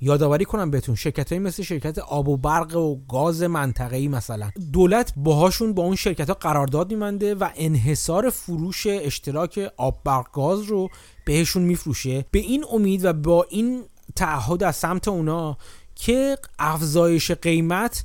[0.00, 4.50] یادآوری کنم بهتون شرکت های مثل شرکت آب و برق و گاز منطقه‌ای مثلا.
[4.72, 10.62] دولت باهاشون با اون شرکت ها قرارداد میمنده و انحصار فروش اشتراک آب برق گاز
[10.62, 10.88] رو
[11.24, 12.24] بهشون میفروشه.
[12.30, 13.82] به این امید و با این
[14.16, 15.56] تعهد از سمت اونا
[15.94, 18.04] که افزایش قیمت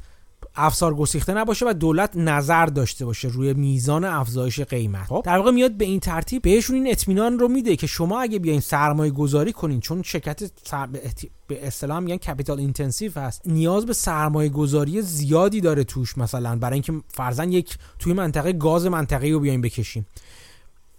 [0.56, 5.08] افسار گسیخته نباشه و دولت نظر داشته باشه روی میزان افزایش قیمت.
[5.08, 5.22] خب.
[5.26, 8.60] در واقع میاد به این ترتیب بهشون این اطمینان رو میده که شما اگه بیاین
[8.60, 10.88] سرمایه گذاری کنین چون شرکت سر...
[11.48, 16.74] به اصطلاح میگن capital intensive هست نیاز به سرمایه گذاری زیادی داره توش مثلا برای
[16.74, 20.06] اینکه فرضا یک توی منطقه گاز منطقه‌ای رو بیاین بکشیم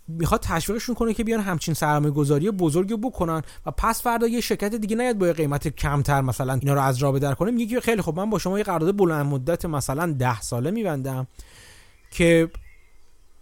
[0.09, 4.75] می‌خواد تشویقشون کنه که بیان همچین سرمایه گذاری بزرگی بکنن و پس فردا یه شرکت
[4.75, 8.17] دیگه نیاد با قیمت کمتر مثلا اینا رو از راه بدر کنه میگه خیلی خب
[8.17, 11.27] من با شما یه قرارداد بلند مدت مثلا ده ساله میبندم
[12.11, 12.51] که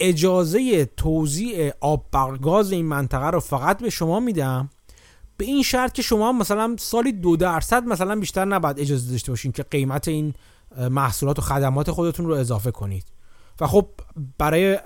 [0.00, 4.70] اجازه توزیع آب برگاز این منطقه رو فقط به شما میدم
[5.36, 9.52] به این شرط که شما مثلا سالی دو درصد مثلا بیشتر نباید اجازه داشته باشین
[9.52, 10.34] که قیمت این
[10.90, 13.04] محصولات و خدمات خودتون رو اضافه کنید.
[13.60, 13.88] و خب
[14.38, 14.78] برای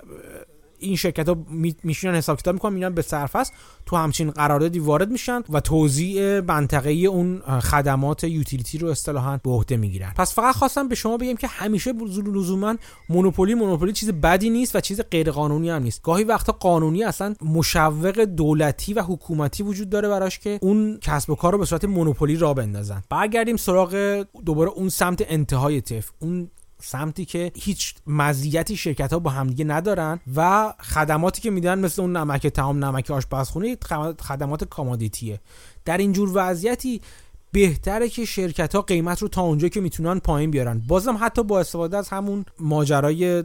[0.79, 1.37] این شرکت ها
[1.83, 3.53] میشونن حساب کتاب می‌کنن میرن به سرفست
[3.87, 9.77] تو همچین قراردادی وارد میشن و توزیع منطقه اون خدمات یوتیلیتی رو اصطلاحا به عهده
[9.77, 10.13] می‌گیرن.
[10.17, 11.93] پس فقط خواستم به شما بگم که همیشه
[12.35, 12.77] لزوما
[13.09, 16.03] مونوپولی مونوپولی چیز بدی نیست و چیز غیر قانونی هم نیست.
[16.03, 21.35] گاهی وقتا قانونی اصلا مشوق دولتی و حکومتی وجود داره براش که اون کسب و
[21.35, 23.03] کار رو به صورت مونوپولی را بندازن.
[23.11, 26.11] برگردیم سراغ دوباره اون سمت انتهای تف.
[26.19, 26.51] اون
[26.83, 32.17] سمتی که هیچ مزیتی شرکت ها با همدیگه ندارن و خدماتی که میدن مثل اون
[32.17, 33.77] نمک تمام نمک آشپزخونه
[34.21, 35.41] خدمات کامادیتیه.
[35.85, 37.01] در اینجور وضعیتی
[37.53, 40.83] بهتره که شرکت ها قیمت رو تا اونجا که می‌تونن پایین بیارن.
[40.89, 43.45] بازم حتی با استفاده از همون ماجرای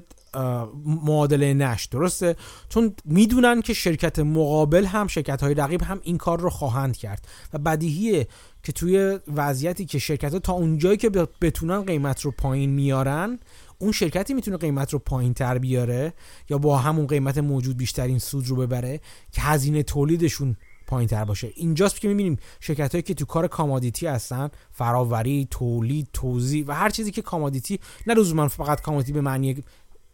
[0.86, 2.36] معادله نش درسته؟
[2.70, 7.28] چون می‌دونن که شرکت مقابل هم شرکت های رقیب هم این کار رو خواهند کرد.
[7.54, 8.28] و بدیهیه
[8.64, 11.10] که توی وضعیتی که شرکت ها تا اونجایی که
[11.42, 13.40] بتونن قیمت رو پایین میارن
[13.80, 16.14] اون شرکتی می‌تونه قیمت رو پایین تر بیاره
[16.50, 19.00] یا با همون قیمت موجود بیشترین سود رو ببره
[19.32, 20.56] که هزینه تولیدشون
[20.88, 21.52] پایین تر باشه.
[21.56, 26.90] اینجاست که می‌بینیم شرکت هایی که تو کار commodity هستن فراوری تولید توزیع و هر
[26.90, 29.64] چیزی که commodity نه لزوما فقط commodity به معنی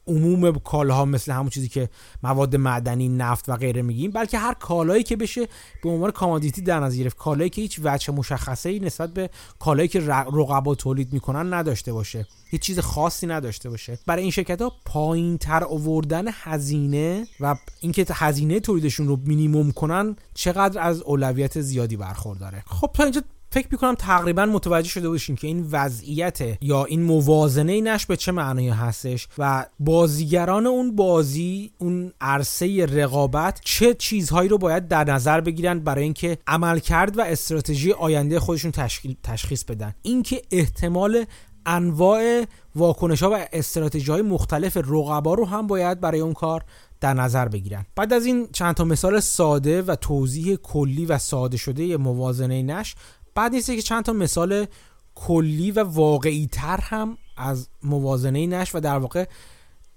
[0.07, 1.89] عموم کالاها مثل همون چیزی که
[2.23, 5.47] مواد معدنی نفت و غیره میگیم بلکه هر کالایی که بشه
[5.83, 7.17] به عنوان commodity در نظر گرفت.
[7.17, 12.27] کالایی که هیچ وجه مشخصه ای نسبت به کالایی که رقبا تولید می‌کنن نداشته باشه.
[12.49, 13.99] هیچ چیز خاصی نداشته باشه.
[14.05, 20.15] برای این شرکت ها پایین تر آوردن هزینه و اینکه هزینه تولیدشون رو مینیمم کنن
[20.33, 22.63] چقدر از اولویت زیادی برخورداره.
[22.67, 27.81] خب تا اینجا فکر می‌کنم تقریبا متوجه شده باشین که این وضعیت یا این موازنه
[27.81, 34.57] نش به چه معنی هستش و بازیگران اون بازی اون عرصه رقابت چه چیزهایی رو
[34.57, 38.71] باید در نظر بگیرن برای اینکه عملکرد و استراتژی آینده خودشون
[39.23, 39.93] تشخیص بدن.
[40.01, 41.25] اینکه احتمال
[41.65, 46.63] انواع واکنش ها و استراتژی های مختلف رقبا رو هم باید برای اون کار
[47.01, 47.85] در نظر بگیرن.
[47.95, 52.95] بعد از این چند تا مثال ساده و توضیح کلی و ساده شده موازنه نش
[53.37, 54.65] بعد نیست که چند تا مثال
[55.15, 59.25] کلی و واقعی تر هم از موازنه نش و در واقع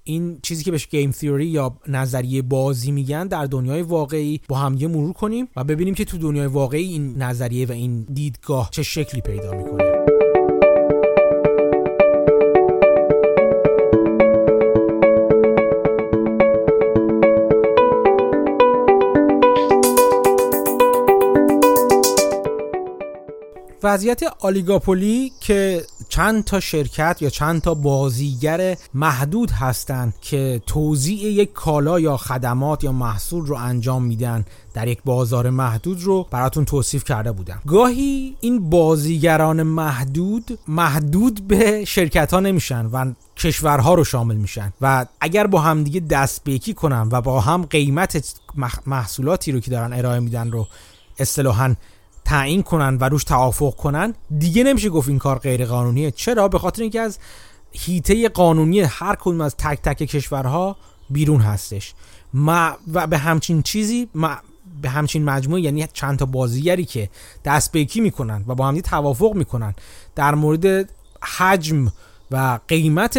[0.04, 4.72] این چیزی که بهش گیم تیوری یا نظریه بازی میگن در دنیای واقعی با هم
[4.72, 9.20] مرور کنیم و ببینیم که تو دنیای واقعی این نظریه و این دیدگاه چه شکلی
[9.20, 10.09] پیدا می‌کنه.
[23.82, 31.52] وضعیت آلیگاپولی که چند تا شرکت یا چند تا بازیگر محدود هستند که توزیع یک
[31.52, 37.04] کالا یا خدمات یا محصول رو انجام میدن در یک بازار محدود رو براتون توصیف
[37.04, 37.60] کرده بودم.
[37.66, 45.06] گاهی این بازیگران محدود محدود به شرکت ها نمیشن و کشورها رو شامل میشن و
[45.20, 48.34] اگر با هم دیگه دست بیکی کنن و با هم قیمت
[48.86, 50.66] محصولاتی رو که دارن ارائه میدن رو
[51.18, 51.74] اصطلاحا
[52.24, 56.58] تعیین کنن و روش توافق کنن دیگه نمیشه گفت این کار غیر قانونیه چرا؟ به
[56.58, 57.18] خاطر اینکه از
[57.72, 60.76] هیته قانونی هر کدوم از تک تک کشورها
[61.10, 61.94] بیرون هستش.
[62.34, 64.36] ما و به همچین چیزی ما
[64.82, 67.10] به همچین مجموعه یعنی چند تا بازیگری که
[67.44, 69.74] دست بیکی می‌کنن و با هم توافق می‌کنن
[70.14, 70.90] در مورد
[71.38, 71.92] حجم
[72.30, 73.18] و قیمت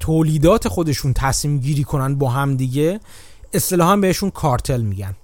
[0.00, 3.00] تولیدات خودشون تصمیم گیری کنن با هم دیگه
[3.52, 5.14] اصطلاحا بهشون کارتل میگن.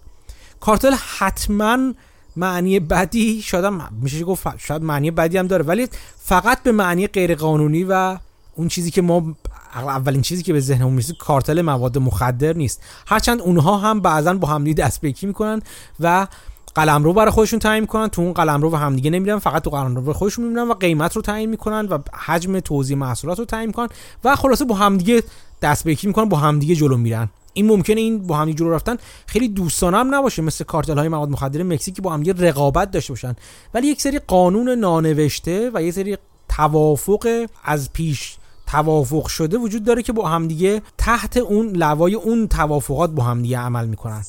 [0.60, 1.94] کارتل حتما
[2.40, 7.35] معنی بدی شاید میشه گفت شاید معنی بدی هم داره ولی فقط به معنی غیر
[7.35, 8.16] قانونی و
[8.55, 9.37] اون چیزی که ما
[9.74, 12.83] اولین چیزی که به ذهنمون می‌رسه کارتل مواد مخدر نیست.
[13.07, 15.62] هرچند اونها هم بعضا با همدیگه دست بکی می‌کنن
[16.00, 16.26] و
[16.74, 19.70] قلم رو برای خودشون تعیین می‌کنن تو اون قلم رو و همدیگه نمیرن فقط تو
[19.70, 23.66] قلم رو خودشون می‌بینن و قیمت رو تعیین می‌کنن و حجم توزیع محصولات رو تعیین
[23.66, 23.88] می‌کنن
[24.24, 25.22] و خلاصه با همدیگه
[25.62, 27.29] دست بکی می‌کنن با همدیگه جلو میرن.
[27.52, 31.28] این ممکنه این با هم جلو رفتن خیلی دوستانه هم نباشه مثل کارتل های مواد
[31.28, 33.36] مخدر مکزیک با هم رقابت داشته باشن.
[33.74, 38.36] ولی یک سری قانون نانوشته و یک سری توافق از پیش
[38.66, 43.86] توافق شده وجود داره که با همدیگه تحت اون لوای اون توافقات با همدیگه عمل
[43.86, 44.24] می‌کنن.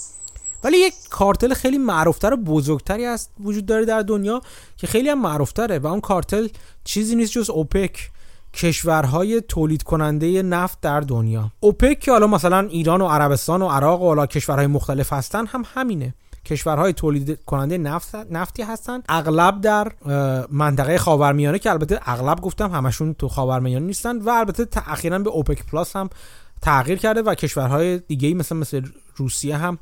[0.63, 4.41] ولی یک کارتل خیلی معروفتر و بزرگتری هست وجود داره در دنیا
[4.77, 6.47] که خیلی هم معروفتره و اون کارتل
[6.83, 8.11] چیزی نیست جز اوپک.
[8.53, 11.51] کشورهای تولید کننده نفت در دنیا.
[11.59, 15.63] اوپک که حالا مثلا ایران و عربستان و عراق و حالا کشورهای مختلف هستن هم
[15.73, 16.13] همینه.
[16.45, 19.01] کشورهای تولید کننده نفت نفتی هستن.
[19.09, 19.91] اغلب در
[20.51, 25.65] منطقه خاورمیانه که البته اغلب گفتم همشون تو خاورمیانه نیستن و البته اخیرا به اوپک
[25.65, 26.09] پلاس هم
[26.61, 28.81] تغییر کرده و کشورهای دیگه مثل مثل
[29.15, 29.77] روسیه هم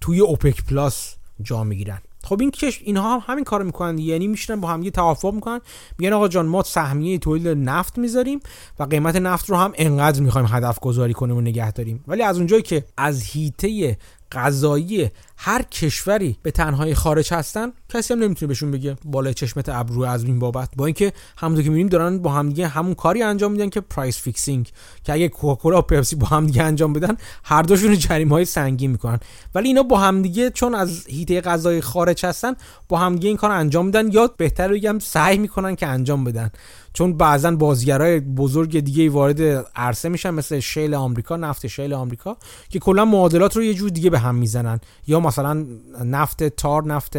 [0.00, 1.98] توی اوپک پلاس جا می‌گیرن.
[2.26, 5.60] خب این کشورها هم همین کارو می‌کنن یعنی میشینن با هم یه توافق می‌کنن.
[5.98, 8.40] میگن آقا جان ما سهمیه تولید نفت می‌ذاریم
[8.78, 12.04] و قیمت نفت رو هم انقدر می‌خوایم هدف گذاری کنیم و نگه داریم.
[12.08, 13.98] ولی از اونجایی که از حیطه
[14.32, 20.02] قضایی هر کشوری به تنهایی خارج هستن کسی هم نمی‌تونه بهشون بگه بالای چشمت ابرو
[20.02, 20.68] از این بابت.
[20.76, 24.70] با اینکه همونطور که می‌بینیم دارن با همدیگه همون کاری انجام میدن که price fixing
[25.04, 29.20] که اگه کوکاکولا و پپسی با همدیگه انجام بدن هر دوشون جریمه های سنگین می‌کنن.
[29.54, 32.54] ولی اینا با همدیگه چون از هیته غذایی خارج هستن
[32.88, 34.12] با همدیگه این کار انجام میدن.
[34.12, 36.50] یا بهتر بگم سعی می‌کنن که انجام بدن.
[36.92, 39.42] چون بعضا بازیگرای بزرگ دیگه وارد
[39.76, 42.36] عرصه میشن مثل شیل آمریکا نفت شیل آمریکا
[42.68, 44.80] که کلا معادلات رو یه جور دیگه به هم می‌زنن.
[45.06, 45.66] یا مثلا
[46.04, 47.16] نفت تار نفت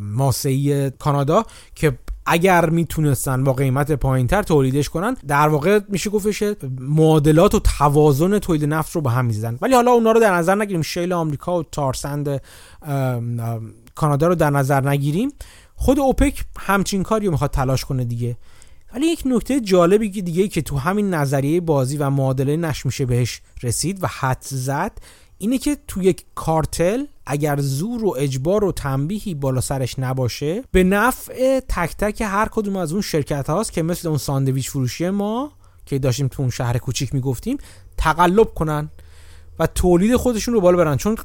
[0.00, 6.42] ماسه‌ای کانادا که اگر می‌تونستن با قیمت پایینتر تولیدش کنن در واقع میشه گفتش
[6.80, 9.58] معادلات و توازن تولید نفت رو به هم می‌زدن.
[9.62, 10.82] ولی حالا اونا رو در نظر نگیریم.
[10.82, 12.40] شیل آمریکا و تارسند
[13.94, 15.32] کانادا رو در نظر نگیریم.
[15.74, 18.36] خود اوپک همچین کاری رو می‌خواد تلاش کنه دیگه.
[18.94, 23.06] ولی یک نکته جالبی که دیگه که تو همین نظریه بازی و معادله نش میشه
[23.06, 24.92] بهش رسید و حد زد
[25.42, 30.84] اینه که تو یک کارتل اگر زور و اجبار و تنبیهی بالا سرش نباشه به
[30.84, 35.52] نفع تک تک هر کدوم از اون شرکت هاست که مثل اون ساندویچ فروشی ما
[35.86, 37.58] که داشتیم تو اون شهر کوچیک می‌گفتیم
[37.96, 38.90] تقلب کنن.
[39.58, 40.96] و تولید خودشون رو بالا برن.
[40.96, 41.16] چون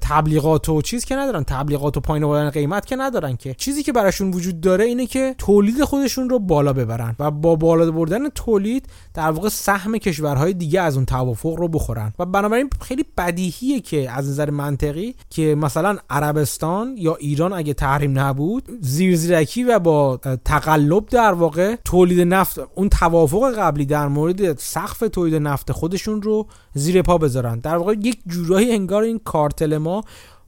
[0.00, 1.44] تبلیغات و چیز که ندارن.
[1.44, 3.54] تبلیغات و پایین آوردن قیمت که ندارن که.
[3.54, 7.90] چیزی که براشون وجود داره اینه که تولید خودشون رو بالا ببرن و با بالا
[7.90, 12.12] بردن تولید در واقع سهم کشورهای دیگه از اون توافق رو بخورن.
[12.18, 18.18] و بنابراین خیلی بدیهیه که از نظر منطقی که مثلا عربستان یا ایران اگه تحریم
[18.18, 24.98] نبود زیرزیرکی و با تقلب در واقع تولید نفت اون توافق قبلی در مورد سقف
[24.98, 27.55] تولید نفت خودشون رو زیر پا بذارن.
[27.60, 30.04] در واقع یک جورایی انگار این کارتل ما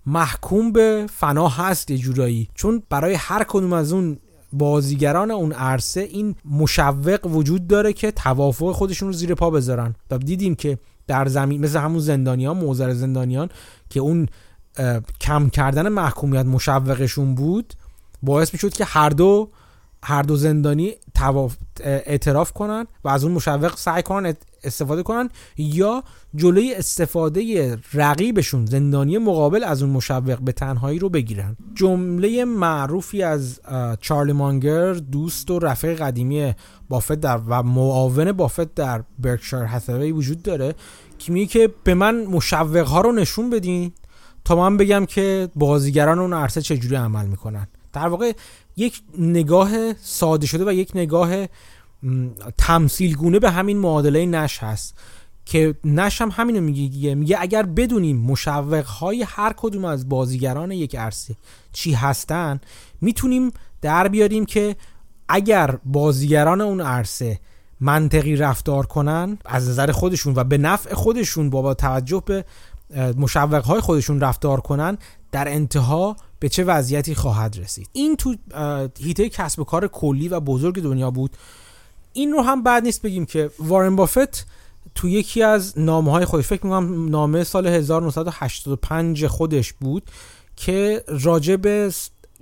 [0.06, 2.48] محکوم به فنا هست یه جورایی.
[2.54, 4.18] چون برای هر کدوم از اون
[4.52, 9.94] بازیگران اون عرصه این مشوق وجود داره که توافق خودشون رو زیر پا بذارن.
[10.10, 13.48] و دیدیم که در زمین مثل همون زندانیان موزر زندانیان
[13.90, 14.28] که اون
[15.20, 17.74] کم کردن محکومیت مشوقشون بود
[18.22, 19.50] باعث می شد که هر دو
[20.04, 20.92] هر دو زندانی
[21.80, 24.34] اعتراف کنن و از اون مشوق سعی کنن
[24.64, 31.56] استفاده کنن یا جلوی استفاده رقیبشون زندانی مقابل از اون مشوق به تنهایی رو بگیرن.
[31.74, 33.60] جمله معروفی از
[34.00, 36.54] چارلی مانگر دوست و رفیق قدیمی
[36.88, 40.74] بافت در و معاون بافت در برکشایر هثاوی وجود داره
[41.18, 43.92] که میگه که به من مشوق ها رو نشون بدین
[44.44, 47.68] تا من بگم که بازیگران اون عرصه چجوری عمل می‌کنن.
[47.92, 48.32] در واقع
[48.78, 51.46] یک نگاه ساده شده و یک نگاه
[52.58, 54.94] تمثیل گونه به همین معادله نش هست.
[55.46, 60.96] که نش هم همینو میگه میگه اگر بدونیم مشوق های هر کدوم از بازیگران یک
[60.96, 61.36] عرصه
[61.72, 62.60] چی هستن
[63.00, 64.76] می‌تونیم در بیاریم که
[65.28, 67.40] اگر بازیگران اون عرصه
[67.80, 72.44] منطقی رفتار کنن از نظر خودشون و به نفع خودشون با توجه به
[73.16, 74.98] مشوق های خودشون رفتار کنن
[75.32, 77.88] در انتها به چه وضعیتی خواهد رسید.
[77.92, 78.34] این تو
[79.00, 81.36] هیته کسب و کار کلی و بزرگ دنیا بود.
[82.12, 84.46] این رو هم بعد نیست بگیم که وارن بافت
[84.94, 90.02] تو یکی از نامه های خودش فکر می‌کنم نامه سال 1985 خودش بود
[90.56, 91.56] که راجع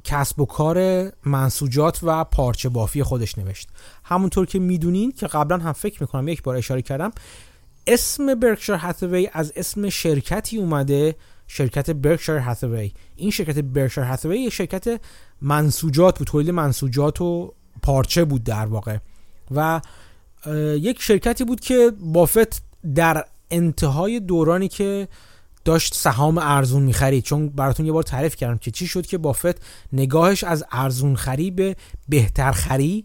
[0.04, 3.68] کسب و کار منسوجات و پارچه بافی خودش نوشت.
[4.04, 7.12] همونطور که می‌دونین که قبلا هم فکر می‌کنم یک بار اشاره کردم
[7.86, 14.52] اسم برکشایر هاتوی از اسم شرکتی اومده شرکت برکشایر هاتوی این شرکت برکشایر هاتوی یک
[14.52, 15.00] شرکت
[15.42, 18.98] منسوجات بود تولید منسوجات و پارچه بود در واقع.
[19.54, 19.80] و
[20.80, 22.62] یک شرکتی بود که بافت
[22.94, 25.08] در انتهای دورانی که
[25.64, 27.24] داشت سهام ارزون می‌خرید.
[27.24, 31.50] چون براتون یه بار تعریف کردم که چی شد که بافت نگاهش از ارزون خری
[31.50, 31.76] به
[32.08, 33.04] بهتر خری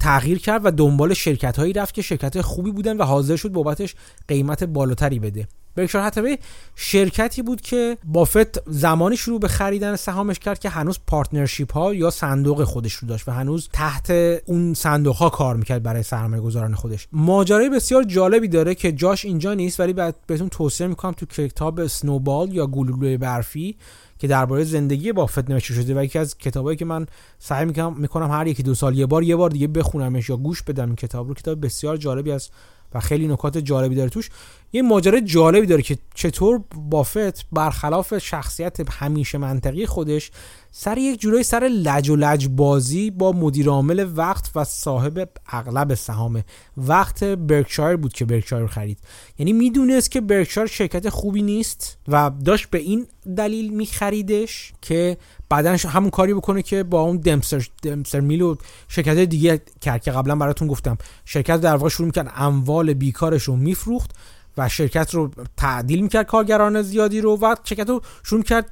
[0.00, 3.94] تغییر کرد و دنبال شرکت هایی رفت که شرکت خوبی بودن و حاضر شد بابتش
[4.28, 5.48] قیمت بالاتری بده.
[5.74, 6.38] برکشایر هاتوی
[6.74, 12.10] شرکتی بود که بافت زمانی شروع به خریدن سهامش کرد که هنوز partnership ها یا
[12.10, 14.10] صندوق خودش رو داشت و هنوز تحت
[14.46, 17.08] اون صندوق ها کار می‌کرد برای سرمایه گذاران خودش.
[17.12, 21.86] ماجرای بسیار جالبی داره که جاش اینجا نیست ولی بعد بهتون توصیه می‌کنم تو کتاب
[21.86, 23.76] Snowball یا گلوله برفی
[24.18, 27.06] که درباره زندگی بافت نوشته شده و یکی از کتابایی که من
[27.38, 30.62] سعی می‌کنم می‌کنم هر یکی دو سال یه بار یه بار دیگه بخونمش یا گوش
[30.62, 31.34] بدم این کتاب رو.
[31.34, 32.52] کتاب بسیار جالبی است
[32.94, 34.30] و خیلی نکات جالبی داره توش.
[34.74, 40.30] یه ماجرا جالبی داره که چطور بافت برخلاف شخصیت همیشه منطقی خودش
[40.70, 45.94] سر یک جورایی سر لج و لج بازی با مدیر عامل وقت و صاحب اغلب
[45.94, 46.44] سهام
[46.76, 48.98] وقت برکشایر بود که برکشایر خرید.
[49.38, 53.06] یعنی می‌دونست که برکشایر شرکت خوبی نیست و داشت به این
[53.36, 55.16] دلیل میخریدش که
[55.48, 58.56] بعدا همون کاری بکنه که با اون دمسر, دمسر میل و
[58.88, 63.56] شرکت دیگه کرد که قبلا براتون گفتم شرکت در واقع شروع می‌کرد اموال بیکارش رو
[63.56, 64.10] میفروخت
[64.58, 68.70] و شرکت رو تعدیل می‌کرد کارگران زیادی رو و شرکت رو شروع کرد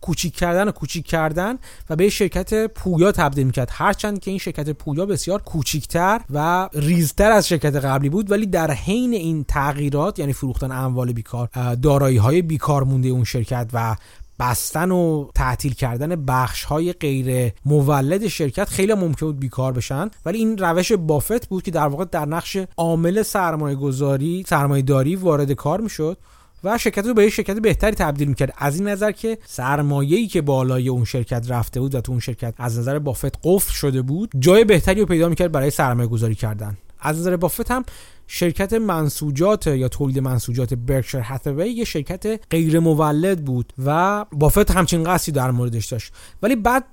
[0.00, 1.58] کوچیک کردن و کوچیک کردن
[1.90, 3.68] و به شرکت پویا تبدیل می‌کرد.
[3.72, 8.70] هرچند که این شرکت پویا بسیار کوچیکتر و ریزتر از شرکت قبلی بود ولی در
[8.70, 11.48] حین این تغییرات یعنی فروختن اموال بیکار
[11.82, 13.96] دارایی های بیکار مونده اون شرکت و
[14.40, 20.10] بستن و تعطیل کردن بخش های غیر مولد شرکت خیلی ممکن بود بیکار بشن.
[20.26, 25.16] ولی این روش بافت بود که در واقع در نقش عامل سرمایه گذاری سرمایه داری
[25.16, 26.18] وارد کار می‌شد
[26.64, 28.54] و شرکت رو به شرکت بهتری تبدیل می‌کرد.
[28.58, 32.54] از این نظر که سرمایه‌ای که بالای اون شرکت رفته بود و تو اون شرکت
[32.58, 36.76] از نظر بافت قفل شده بود جای بهتری رو پیدا می‌کرد برای سرمایه گذاری کردن.
[37.00, 37.84] از نظر بافت هم
[38.26, 45.04] شرکت منسوجات یا تولید منسوجات برکشر هاتوی یه شرکت غیر مولد بود و بافت همچین
[45.04, 46.12] قصدی در موردش داشت.
[46.42, 46.84] ولی بعد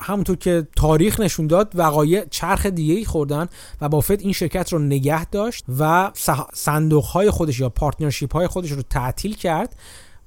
[0.00, 3.46] همونطور که تاریخ نشون داد وقایع چرخ دیگه ای خوردن
[3.80, 6.10] و بافت این شرکت رو نگه داشت و
[6.54, 9.76] صندوق های خودش یا partnership های خودش رو تعطیل کرد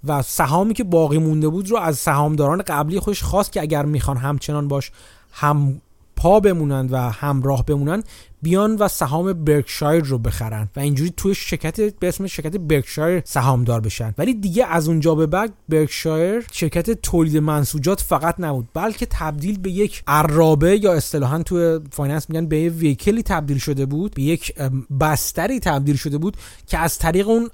[0.04, 4.18] و سهامی که باقی مونده بود رو از سهامداران قبلی خودش خواست که اگر می‌خوان
[4.18, 4.92] همچنان باش
[5.32, 5.82] هم
[6.20, 8.04] پا بمونن و همراه بمونن
[8.42, 13.82] بیان و سهام برکشایر رو بخرن و اینجوری توی شرکت به اسم شرکت برکشایر سهامدار
[13.82, 14.14] بشن.
[14.18, 19.72] ولی دیگه از اونجا به بعد برکشایر شرکت تولید منسوجات فقط نبود بلکه تبدیل به
[19.72, 24.22] یک ارابه یا اصطلاحا توی finance میگن به یک vehicle ی تبدیل شده بود به
[24.22, 24.54] یک
[25.00, 27.50] بستری تبدیل شده بود که از طریق اون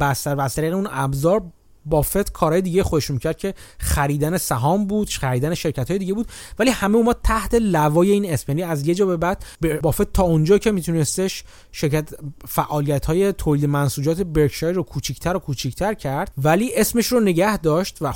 [0.00, 1.42] بستر و از طریق اون ابزار
[1.84, 6.26] بافت کارهای دیگه خودش می‌کرد که خریدن سهام بود خریدن شرکت های دیگه بود.
[6.58, 8.44] ولی همه اومد تحت لوای این اسم.
[8.48, 9.44] یعنی از یه جا به بعد
[9.82, 12.14] بافت تا اونجا که میتونستش شرکت
[12.48, 16.32] فعالیت های تولید منسوجات برکشایر رو کوچیکتر و کوچیکتر کرد.
[16.38, 18.12] ولی اسمش رو نگه داشت و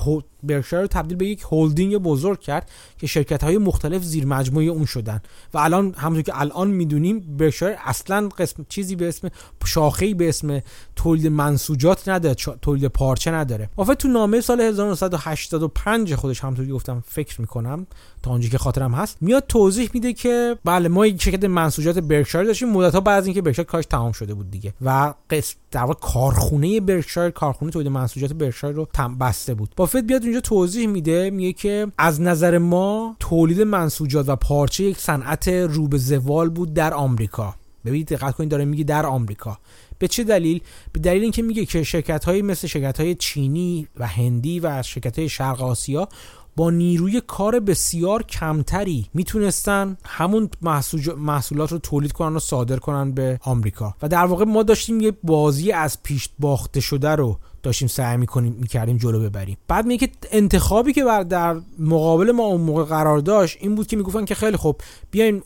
[0.47, 4.85] برکشایر رو تبدیل به یک هلدینگ بزرگ کرد که شرکت های مختلف زیر مجموعه اون
[4.85, 5.21] شدن.
[5.55, 9.29] و الان همونطور که الان می‌دونیم برکشایر اصلا قسم چیزی به اسم
[9.65, 10.61] شاخه‌ای به اسم
[10.97, 13.71] تولید منسوجات نداره تولید پارچه نداره.
[13.77, 17.87] بافت تو نامه سال 1985 خودش همونطوری گفتم فکر می‌کنم
[18.23, 22.47] تا اونجایی که خاطرم هست میاد توضیح میده که بله ما یک شرکت منسوجات برکشایر
[22.47, 24.75] داشتیم مدت ها بعد از اینکه برکشایر کارش تمام شده بود دیگه.
[24.85, 28.89] و قسم در واقع کارخونه برکشایر کارخونه تولید منسوجات برکشایر رو
[29.21, 29.71] بسته بود.
[29.77, 34.99] بافت بیاد اونجا توضیح میده میگه که از نظر ما تولید منسوجات و پارچه یک
[34.99, 37.55] صنعت رو به زوال بود در آمریکا.
[37.85, 39.59] ببینید دقت کنید داره میگه در آمریکا.
[39.99, 40.61] به چه دلیل؟
[40.93, 45.19] به دلیل اینکه میگه که شرکت های مثل شرکت های چینی و هندی و شرکت
[45.19, 46.09] های شرق آسیا
[46.57, 50.51] با نیروی کار بسیار کمتری می‌تونستن همون
[51.17, 53.95] محصولات رو تولید کنن و صادر کنن به آمریکا.
[54.03, 58.53] و در واقع ما داشتیم یه بازی از پیش باخته شده رو داشتیم سعی می‌کنیم
[58.53, 59.57] می‌کردیم جلو ببریم.
[59.69, 63.97] بعد میگه انتخابی که بر در مقابل ما اون موقع قرار داشت این بود که
[63.97, 65.43] می‌گفتن که خیلی خوب بیاین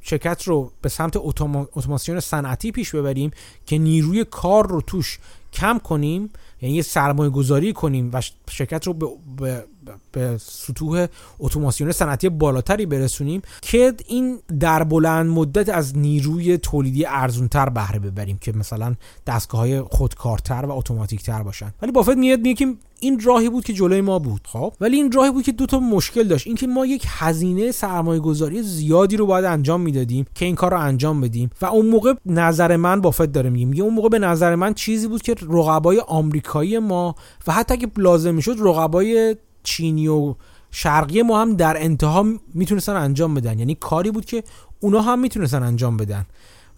[0.00, 3.30] شرکت رو به سمت اتوماسیون صنعتی پیش ببریم
[3.66, 5.18] که نیروی کار رو توش
[5.52, 6.30] کم کنیم
[6.62, 9.64] یعنی یه سرمایه گذاری کنیم و شرکت رو به,
[10.12, 11.06] به سطوح
[11.38, 18.38] اتوماسیون صنعتی بالاتری برسونیم که این در بلند مدت از نیروی تولیدی ارزونتر بهره ببریم
[18.40, 18.94] که مثلا
[19.26, 21.72] دستگاه های خودکارتر و اتوماتیکتر باشن.
[21.82, 24.40] ولی بافت میاد میگه که این راهی بود که جلوی ما بود.
[24.44, 26.46] خب؟ ولی این راهی بود که دو تا مشکل داشت.
[26.46, 30.80] اینکه ما یک هزینه سرمایه گذاری زیادی رو باید انجام می‌دادیم که این کار رو
[30.80, 31.50] انجام بدیم.
[31.60, 35.08] و اون موقع نظر من بافت داره میگه میگه اون موقع به نظر من چیزی
[35.08, 37.14] بود که رقبای آمریکایی ما
[37.46, 40.34] و حتی که لازم می‌شد رقبای چینی و
[40.70, 43.58] شرقی ما هم در انتها می‌تونستن انجام بدن.
[43.58, 44.44] یعنی کاری بود که
[44.80, 46.26] اونا هم می‌تونستن انجام بدن.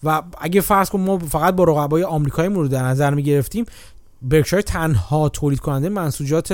[0.05, 3.65] و اگه فرض کنم ما فقط با رقبای آمریکایی رو در نظر می‌گرفتیم
[4.23, 6.53] برکشایر تنها تولید کننده منسوجات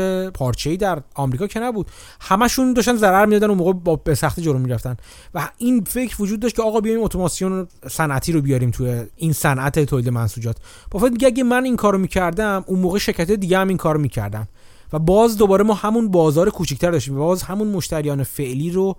[0.67, 1.87] ای در آمریکا که نبود.
[2.21, 4.97] همشون داشتن ضرر می‌دادن اون موقع با به سختی جلو می‌رفتن.
[5.35, 9.85] و این فکر وجود داشت که آقا بیایم اتوماسیون صنعتی رو بیاریم توی این صنعت
[9.85, 10.57] تولید منسوجات.
[10.91, 14.49] با میگه اگه من این کارو می‌کردم اون موقع شرکت دیگه هم این کارو می‌کردن.
[14.93, 17.17] و باز دوباره ما همون بازار کوچیکتر داشتیم.
[17.17, 18.97] باز همون مشتریان فعلی رو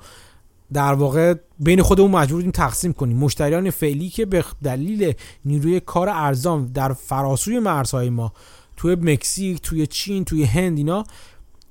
[0.73, 3.17] در واقع بین خودمون مجبور بودیم تقسیم کنیم.
[3.17, 5.13] مشتریان فعلی که به دلیل
[5.45, 8.33] نیروی کار ارزان در فراسوی مرزهای ما
[8.77, 11.03] توی مکزیک توی چین توی هند اینا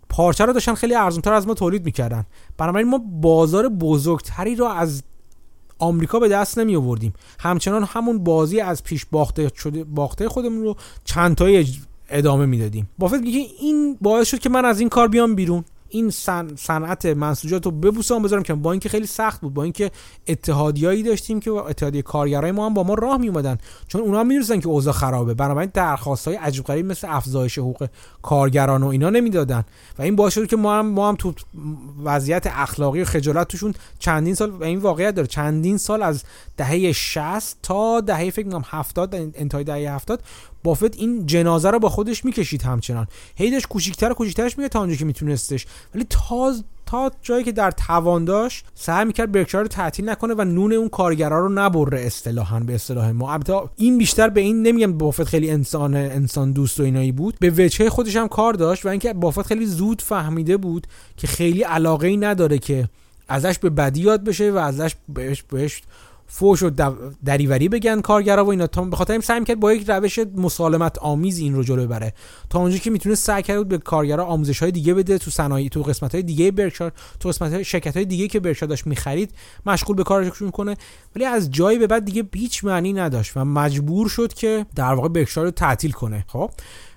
[0.08, 2.26] پارچه رو داشتن خیلی ارزونتر از ما تولید می‌کردن.
[2.58, 5.02] بنابراین ما بازار بزرگتری رو از
[5.78, 10.76] آمریکا به دست نمی آوردیم همچنان همون بازی از پیش باخته شده باخته خودمون رو
[11.04, 11.80] چند تایی
[12.12, 12.88] ادامه می‌دادیم.
[12.98, 15.64] بافت میگه این باعث شد که من از این کار بیام بیرون.
[15.94, 16.10] این
[16.56, 19.90] صنعت منسوجات رو ببوسم بذارم که با اینکه خیلی سخت بود با اینکه
[20.28, 23.58] اتحادیایی داشتیم که اتحادیه کارگرای ما هم با ما راه می اومدن
[23.88, 25.34] چون اونا می‌دونستن که اوضاع خرابه.
[25.34, 27.88] بنابراین درخواست های عجیب غریب مثل افزایش حقوق
[28.22, 29.64] کارگران و اینا نمی‌دادن.
[29.98, 31.32] و این باعث شد که ما هم ما هم تو
[32.04, 35.28] وضعیت اخلاقی و خجالت توشون چندین سال و این واقعیت داره.
[35.28, 36.22] چندین سال از
[36.56, 40.22] دهه 60 تا دهه فکر کنم 70 انتهای دهه 70
[40.64, 43.06] بافت این جنازه رو با خودش می‌کشید همچنان.
[43.36, 45.66] هی داشت کوچیک‌تر کوچیک‌ترش میگه تا اونجا که میتونستش.
[45.94, 46.54] ولی تا
[46.86, 50.88] تا جایی که در توان داشت سعی می‌کرد برکشایر رو تعطیل نکنه و نون اون
[50.88, 53.32] کارگرا رو نبره اصطلاحا به اصطلاح ما.
[53.32, 57.36] البته این بیشتر به این نمیگم بافت خیلی انسان انسان دوست و اینایی بود.
[57.40, 60.86] به وجهه خودش هم کار داشت و اینکه بافت خیلی زود فهمیده بود
[61.16, 62.88] که خیلی علاقه ای نداره که
[63.28, 65.82] ازش به بدی یاد بشه و ازش بهش بهش
[66.26, 66.70] فوش و
[67.24, 68.66] دریوری بگن کارگرا و اینا.
[68.66, 72.14] تا به خاطر سعی کرد با یک روش مسالمت آمیز این رو جلو بره
[72.50, 75.82] تا اونجا که می‌تونه سعی کرد به کارگرا آموزش های دیگه بده تو صنایع تو
[75.82, 79.30] قسمت های دیگه برکشار تو قسمت های شرکت های دیگه که برکشار داشت می‌خرید
[79.66, 80.76] مشغول به کارشون کنه.
[81.16, 85.08] ولی از جایی به بعد دیگه هیچ معنی نداشت و مجبور شد که در واقع
[85.08, 86.24] برکشار رو تعطیل کنه.
[86.28, 86.50] خب؟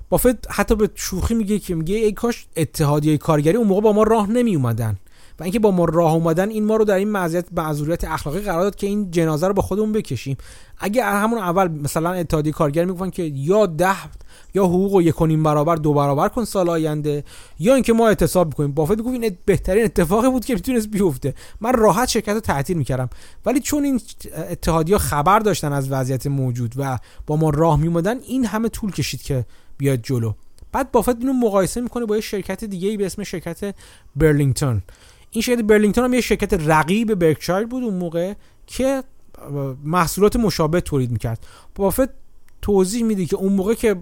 [0.10, 4.04] بافت حتی به شوخی میگه که میگه ای کاش اتحادیه کارگری اون موقع با ما
[4.04, 4.98] راه نمی اومدن
[5.40, 8.62] و اینکه با ما راه اومدن این ما رو در این معذیت معذوریت اخلاقی قرار
[8.62, 10.38] داد که این جنازه رو با خودمون بکشیم.
[10.78, 13.96] اگه همون اول مثلا اتحادیه کارگر می‌گفتن که یا ده
[14.54, 17.24] یا حقوق و یک برابر دو برابر کن سال آینده
[17.60, 18.72] یا اینکه ما اعتصاب می‌کنیم.
[18.72, 21.34] بافت می‌گفت این بهترین اتفاقی بود که می‌تونست بیفته.
[21.62, 23.10] من راحت شرکت رو تعطیل می‌کردم.
[23.46, 24.02] ولی چون این
[24.50, 29.22] اتحادیه خبر داشتن از وضعیت موجود و با ما راه میومدن این همه طول کشید
[29.22, 29.46] که
[29.78, 30.34] بیاد جلو.
[30.72, 33.76] بعد بافت اینو مقایسه می‌کنه با یه شرکت دیگه ای به اسم شرکت
[34.16, 34.82] برلینگتون.
[35.36, 38.34] این شرکت برلینگتون هم یه شرکت رقیب برکشایر بود اون موقع
[38.68, 39.04] که
[39.84, 41.46] محصولات مشابه تولید می‌کرد.
[41.76, 42.10] بافت
[42.62, 43.96] توضیح میده که اون موقع که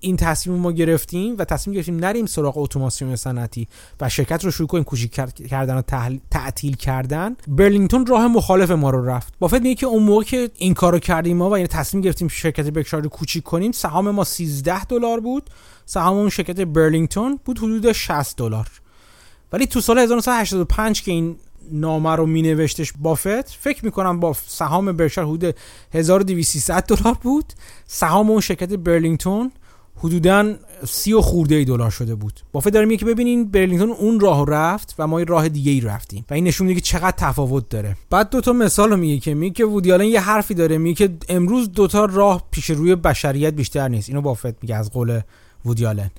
[0.00, 3.68] این تصمیم ما گرفتیم و تصمیم گرفتیم نریم سراغ اتوماسیون صنعتی
[4.00, 5.10] و شرکت رو شروع کنیم کوچیک
[5.50, 5.82] کردن و
[6.30, 9.34] تعطیل کردن برلینگتون راه مخالف ما رو رفت.
[9.38, 12.70] بافت میگه که اون موقع که این کارو کردیم ما و یعنی تصمیم گرفتیم شرکت
[12.70, 15.50] بکشار رو کوچیک کنیم سهام ما 13 دلار بود.
[15.86, 18.79] سهام اون شرکت برلینگتون بود حدود 60 دلار.
[19.52, 21.36] ولی تو سال 1985 که این
[21.72, 25.54] نامه رو می نوشتش بافت فکر می کنم با سهام برشار حدود
[25.94, 27.44] 1200 دلار بود.
[27.86, 29.52] سهام اون شرکت برلینگتون
[29.96, 30.54] حدودا
[30.86, 32.40] سی و خورده دلار شده بود.
[32.52, 36.24] بافت داره میگه که ببینین برلینگتون اون راه رفت و ما راه دیگه ای رفتیم.
[36.30, 37.96] و این نشون میده که چقدر تفاوت داره.
[38.10, 41.72] بعد دو تا مثال میگه که میگه که وودیالن یه حرفی داره میگه که امروز
[41.72, 44.08] دوتا راه پیش روی بشریت بیشتر نیست.
[44.08, 45.20] اینو بافت میگه از قول
[45.64, 46.10] وودیالن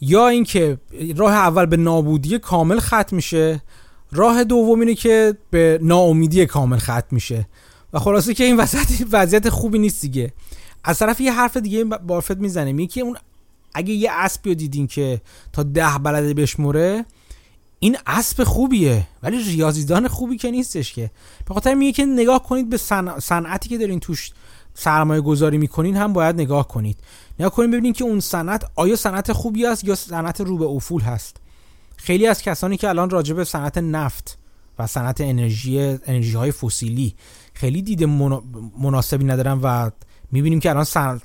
[0.00, 0.78] یا اینکه
[1.16, 3.62] راه اول به نابودی کامل ختم میشه
[4.12, 7.48] راه دوم اینه که به ناامیدی کامل ختم میشه.
[7.92, 10.32] و خلاصه که این وسط وضعیت خوبی نیست دیگه.
[10.84, 13.16] از طرف یه حرف دیگه بافت می‌زنه میگه اون
[13.74, 15.20] اگه یه اسبی رو دیدین که
[15.52, 17.04] تا ده بلده بشموره
[17.78, 21.10] این اسب خوبیه ولی ریاضیدان خوبی که نیستش که.
[21.48, 22.76] به خاطر میگه که نگاه کنید به
[23.20, 24.30] صنعتی که دارین توش
[24.74, 26.98] سرمایه گذاری می‌کنین هم باید نگاه کنید.
[27.38, 31.02] نگاه کنید ببینید که اون صنعت آیا صنعت خوبی است یا صنعت رو به افول
[31.02, 31.36] هست.
[31.96, 34.38] خیلی از کسانی که الان راجع به صنعت نفت
[34.78, 37.14] و صنعت انرژی انرژی های فسیلی
[37.54, 38.04] خیلی دید
[38.78, 39.90] مناسبی ندارن و
[40.32, 41.20] می‌بینیم که الان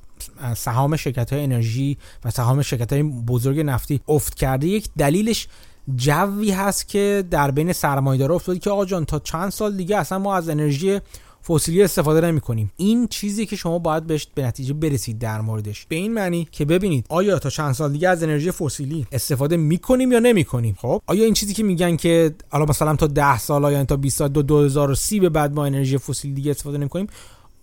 [0.56, 4.68] سهام شرکت های انرژی و سهام شرکت های بزرگ نفتی افت کرده.
[4.68, 5.48] یک دلیلش
[5.96, 10.20] جوی هست که در بین سرمایه‌دارا افتاده که آقا جان تا چند سال دیگه اصلا
[10.20, 11.00] ما از انرژی
[11.50, 15.86] فسیلی استفاده نمی کنیم این چیزی که شما باید بهش به نتیجه برسید در موردش.
[15.90, 19.78] به این معنی که ببینید آیا تا چند سال دیگه از انرژی فسیلی استفاده می
[19.78, 23.38] کنیم یا نمی کنیم خب آیا این چیزی که میگن که الان مثلا تا 10
[23.38, 26.90] سال یا تا 20 سال دو 2030 به بعد ما انرژی فسیلی دیگه استفاده نمی
[26.90, 27.08] کنیم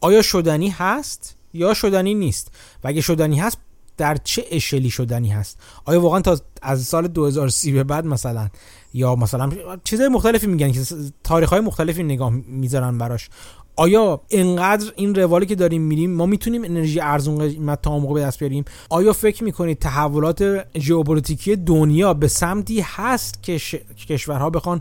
[0.01, 2.51] آیا شدنی هست یا شدنی نیست؟
[2.85, 3.59] و اگه شدنی هست
[3.97, 8.49] در چه اشلی شدنی هست؟ آیا واقعا تا از سال 2030 به بعد مثلا
[8.95, 9.51] یا مثلا
[9.85, 10.81] چیزهای مختلفی میگن که
[11.25, 13.29] تاریخ های مختلفی نگاه می‌ذارن براش.
[13.77, 18.39] آیا انقدر این روالی که داریم میریم ما می‌تونیم انرژی ارزون قیمت تا به دست
[18.39, 23.59] بیاریم؟ آیا فکر می‌کنید تحولات ژئوپلیتیکی دنیا به سمتی هست که
[24.09, 24.81] کشورها بخوان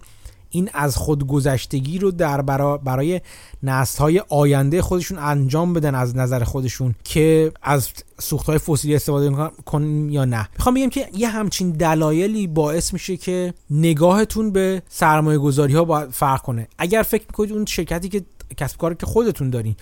[0.50, 3.22] این از خودگذشتگی رو در برا برای
[3.64, 7.90] نسل های آینده خودشون انجام بدن از نظر خودشون که از
[8.20, 13.18] سوخت های فسیلی استفاده کنیم یا نه؟ می‌خوام بگم که یه همچین دلایلی باعث میشه
[13.18, 16.68] که نگاهتون به سرمایه گذاری ها باید فرق کنه.
[16.78, 18.22] اگر فکر می‌کنید اون شرکتی که
[18.58, 19.76] کسب کاری که خودتون دارین.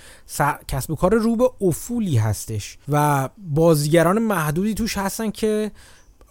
[0.68, 5.72] کسب کار رو به افولی هستش و بازیگران محدودی توش هستن که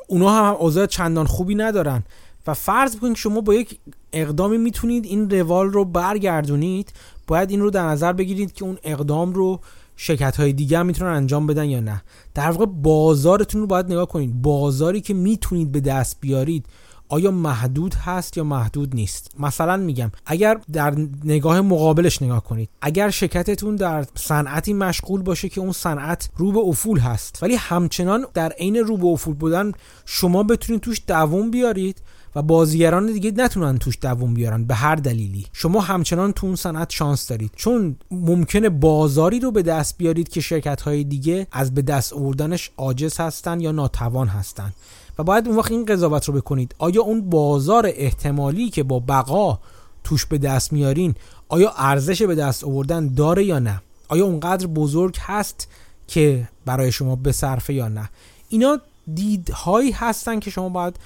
[0.09, 2.03] اونا هم اوضاع چندان خوبی ندارن.
[2.47, 3.78] و فرض بکنید شما با یک
[4.12, 6.93] اقدامی می‌تونید این روال رو برگردونید
[7.26, 9.61] باید این رو در نظر بگیرید که اون اقدام رو
[9.97, 12.03] شرکت های دیگه هم می‌تونن انجام بدن یا نه.
[12.35, 14.43] در واقع بازارتون رو باید نگاه کنید.
[14.43, 16.66] بازاری که می‌تونید به دست بیارید
[17.12, 20.94] آیا محدود هست یا محدود نیست؟ مثلا میگم اگر در
[21.24, 26.58] نگاه مقابلش نگاه کنید اگر شرکتتون در صنعتی مشغول باشه که اون صنعت رو به
[26.58, 29.72] افول هست ولی همچنان در عین رو به افول بودن
[30.04, 32.02] شما بتونید توش دووم بیارید
[32.36, 35.46] و بازیگران دیگه نتونن توش دووم بیارن به هر دلیلی.
[35.52, 37.50] شما همچنان تو اون صنعت شانس دارید.
[37.56, 42.70] چون ممکنه بازاری رو به دست بیارید که شرکت های دیگه از به دست آوردنش
[42.76, 44.72] عاجز هستن یا ناتوان هستن.
[45.18, 46.74] و باید اون وقت این قضاوت رو بکنید.
[46.78, 49.58] آیا اون بازار احتمالی که با بقا
[50.04, 51.14] توش به دست میارین
[51.48, 55.68] آیا ارزش به دست آوردن داره یا نه؟ آیا اونقدر بزرگ هست
[56.06, 58.10] که برای شما بصرفه یا نه؟
[58.48, 58.80] اینا
[59.14, 60.96] دیدهایی هستن که شما باید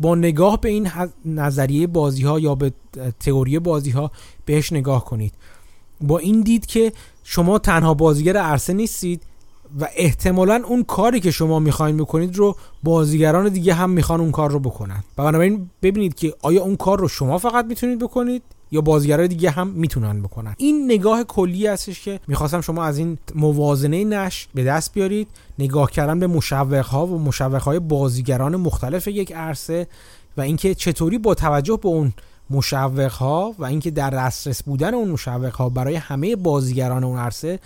[0.00, 0.90] با نگاه به این
[1.24, 2.72] نظریه بازی ها یا به
[3.20, 4.10] تئوری بازی ها
[4.44, 5.34] بهش نگاه کنید.
[6.00, 6.92] با این دید که
[7.24, 9.22] شما تنها بازیگر عرصه نیستید
[9.80, 14.50] و احتمالا اون کاری که شما می‌خواین بکنید رو بازیگران دیگه هم می‌خوان اون کار
[14.50, 15.04] رو بکنن.
[15.18, 19.50] و بنابراین ببینید که آیا اون کار رو شما فقط می‌تونید بکنید یا بازیگرای دیگه
[19.50, 20.54] هم می‌تونن بکنن.
[20.58, 25.28] این نگاه کلی هستش که می‌خواستم شما از این موازنه نش به دست بیارید.
[25.58, 29.86] نگاه کردن به مشوق ها و مشوق های بازیگران مختلف یک عرصه
[30.36, 32.12] و اینکه چطوری با توجه به اون
[32.50, 37.58] مشوق ها و اینکه در دسترس بودن اون مشوق ها برای همه بازیگران اون عرصه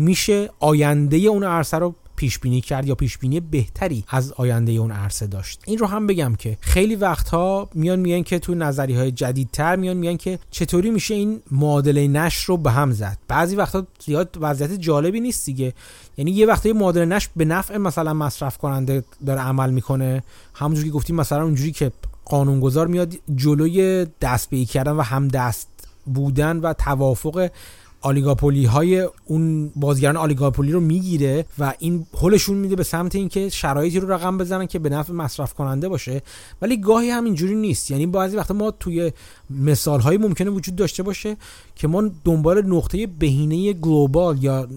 [0.00, 4.90] میشه آینده اون عرصه رو پیش بینی کرد یا پیش بینی بهتری از آینده اون
[4.90, 5.62] عرصه داشت.
[5.66, 9.96] این رو هم بگم که خیلی وقتها میان میان که تو نظری های جدیدتر میان
[9.96, 13.18] میان که چطوری میشه این معادله نشر رو به هم زد.
[13.28, 15.72] بعضی وقتا زیاد وضعیت جالبی نیست دیگه.
[16.16, 20.22] یعنی یه وقتی معادله نشر به نفع مثلا مصرف کننده داره عمل می‌کنه.
[20.54, 21.92] همونجوری که گفتیم مثلا اونجوری که
[22.24, 25.68] قانونگذار میاد جلوی دست به کردن و هم دست
[26.06, 27.50] بودن و توافق
[28.00, 34.00] آلیگاپولی های اون بازیگران آلیگاپولی رو می‌گیره و این حلشون میده به سمت اینکه شرایطی
[34.00, 36.22] رو رقم بزنن که به نفع مصرف کننده باشه.
[36.62, 37.90] ولی گاهی هم اینجوری نیست.
[37.90, 39.12] یعنی بعضی وقتا ما توی
[39.50, 41.36] مثال های ممکنه وجود داشته باشه
[41.76, 44.68] که ما دنبال نقطه بهینه global یا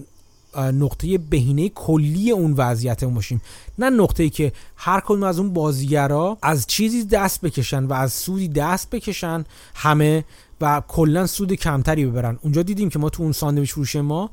[0.56, 3.42] نقطه بهینه کلی اون وضعیت باشیم.
[3.78, 8.12] نه نقطه ای که هر کدوم از اون بازیگرا از چیزی دست بکشن و از
[8.12, 9.44] سودی دست بکشن
[9.74, 10.24] همه
[10.60, 12.38] و کلا سود کمتری ببرن.
[12.42, 14.30] اونجا دیدیم که ما تو اون ساندویچ فروش ما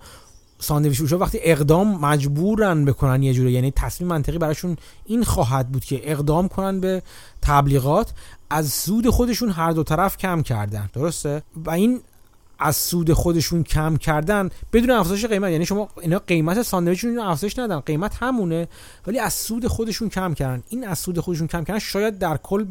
[0.60, 5.86] ساندویچ فروش وقتی اقدام مجبورن بکنن یه جوری یعنی تصمیم منطقی براشون این خواهد بود
[5.86, 7.02] که اقدام کنن به
[7.42, 8.14] تبلیغات
[8.50, 10.90] از سود خودشون هر دو طرف کم کردن.
[10.94, 12.02] درسته؟ و این
[12.60, 15.52] از سود خودشون کم کردن بدون افزایش قیمت.
[15.52, 18.68] یعنی شما اینا قیمت ساندویچشون افزایش ندن قیمت همونه
[19.08, 20.64] ولی از سود خودشون کم کردن.
[20.70, 22.66] این از سود خودشون کم کردن شاید در کل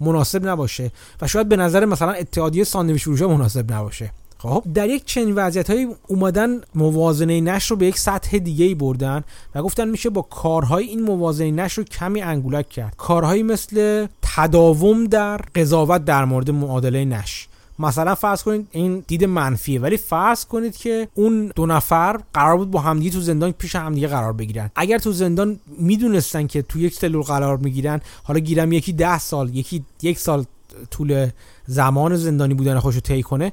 [0.00, 0.90] مناسب نباشه
[1.22, 4.10] و شاید به نظر مثلا اتحادیه ساندویچ فروش مناسب نباشه.
[4.38, 8.74] خب در یک چنین وضعیت های اومدن موازنه نشر رو به یک سطح دیگه ای
[8.74, 9.24] بردن
[9.54, 12.94] و گفتن میشه با کارهای این موازنه نشر رو کمی انگولک کرد.
[12.96, 17.46] کارهایی مثل تداوم در قضاوت در مورد معادله نشر
[17.78, 22.70] مثلا فرض کنید این دید منفیه ولی فرض کنید که اون دو نفر قرار بود
[22.70, 24.70] با همدیگه تو زندان پیش همدیگه قرار بگیرن.
[24.76, 29.54] اگر تو زندان می‌دونستن که تو یک سلول قرار می‌گیرن حالا گیرم یکی ده سال
[29.54, 30.44] یکی یک سال
[30.90, 31.28] طول
[31.66, 33.52] زمان زندانی بودن خودشو طی کنه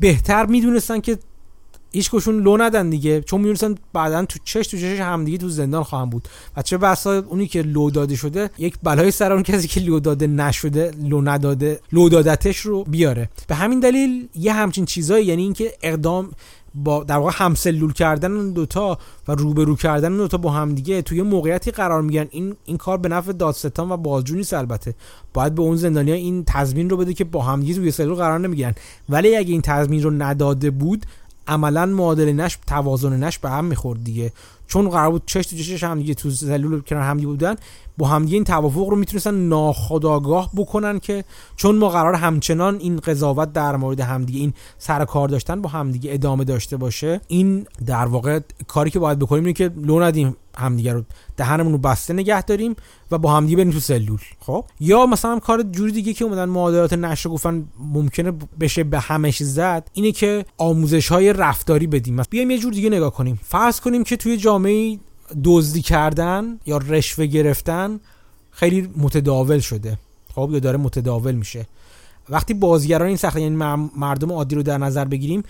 [0.00, 1.18] بهتر می‌دونستن که
[1.92, 3.20] هیچ کدومشون لو ندن دیگه.
[3.20, 6.28] چون می‌دونستن بعدا تو چش تو چش همدیگه تو زندان خواهن بود.
[6.56, 10.00] و چه بسا اونی که لو داده شده یک بلای سر اون کسی که لو
[10.00, 13.28] داده نشده لو نداده لو دادتش رو بیاره.
[13.46, 16.30] به همین دلیل یه همچین چیزایی یعنی اینکه اقدام
[16.74, 21.22] با در واقع همسلول کردن اون دوتا و روبرو کردن اون دوتا با همدیگه توی
[21.22, 24.94] موقعیتی قرار میگن این این کار به نفع دادستان و بازجو نیست البته.
[25.34, 28.74] باید به اون زندانیا این تضمین رو بده که با همدیگه توی سلول قرار نمی‌گیرن.
[29.08, 31.06] ولی اگه این تضمین رو نداده بود
[31.50, 34.32] عملا معادله نش توازن نش به هم می‌خورد دیگه.
[34.70, 37.54] چون قرار بود چش تو چش هم دیگه تو سلول کنار هم بودن
[37.98, 41.24] با همدیگه این توافق رو می‌تونستن ناخداگاه بکنن که
[41.56, 46.14] چون ما قرار همچنان این قضاوت در مورد همدیگه این سر کار داشتن با همدیگه
[46.14, 47.20] ادامه داشته باشه.
[47.28, 51.02] این در واقع کاری که باید بکنیم اینه که لو ندیم همدیگه رو
[51.36, 52.76] دهنمون رو بسته نگه داریم
[53.10, 56.92] و با همدیگه بریم تو سلول خب؟ یا مثلا کار جوری دیگه که اومدن معادلات
[56.92, 62.22] نشر گفتن ممکنه بشه به همش زد اینه که آموزش های رفتاری بدیم.
[62.30, 63.40] بیایم یه جور دیگه نگاه کنیم.
[63.42, 64.59] فرض کنیم که توی جامعه
[65.44, 68.00] دزدی کردن یا رشوه گرفتن
[68.50, 69.98] خیلی متداول شده.
[70.34, 71.66] خب یا داره متداول میشه.
[72.28, 73.56] وقتی بازیگران این سخت یعنی
[73.96, 75.42] مردم عادی رو در نظر بگیریم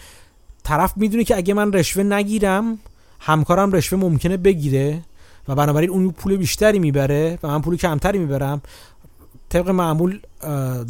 [0.62, 2.78] طرف می‌دونه که اگه من رشوه نگیرم
[3.20, 5.00] همکارم رشوه ممکنه بگیره
[5.48, 8.62] و بنابراین اون پول بیشتری می‌بره و من پول کمتری می‌برم.
[9.50, 10.20] طبق معمول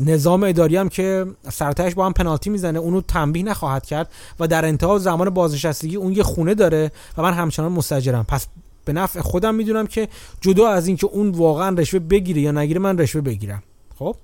[0.06, 4.64] نظام اداری هم که سرتاش با هم پنالتی می‌زنه اونو تنبیه نخواهد کرد و در
[4.64, 8.24] انتها زمان بازنشستگی اون یه خونه داره و من همچنان مستجرم.
[8.24, 8.46] پس
[8.84, 10.08] به نفع خودم می‌دونم که
[10.40, 13.62] جدا از اینکه اون واقعا رشوه بگیره یا نگیره من رشوه بگیرم.
[13.98, 14.16] خب؟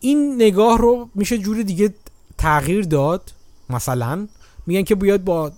[0.00, 1.94] این نگاه رو میشه جور دیگه
[2.38, 3.32] تغییر داد
[3.70, 4.28] مثلا
[4.68, 5.52] میگن که بیاد با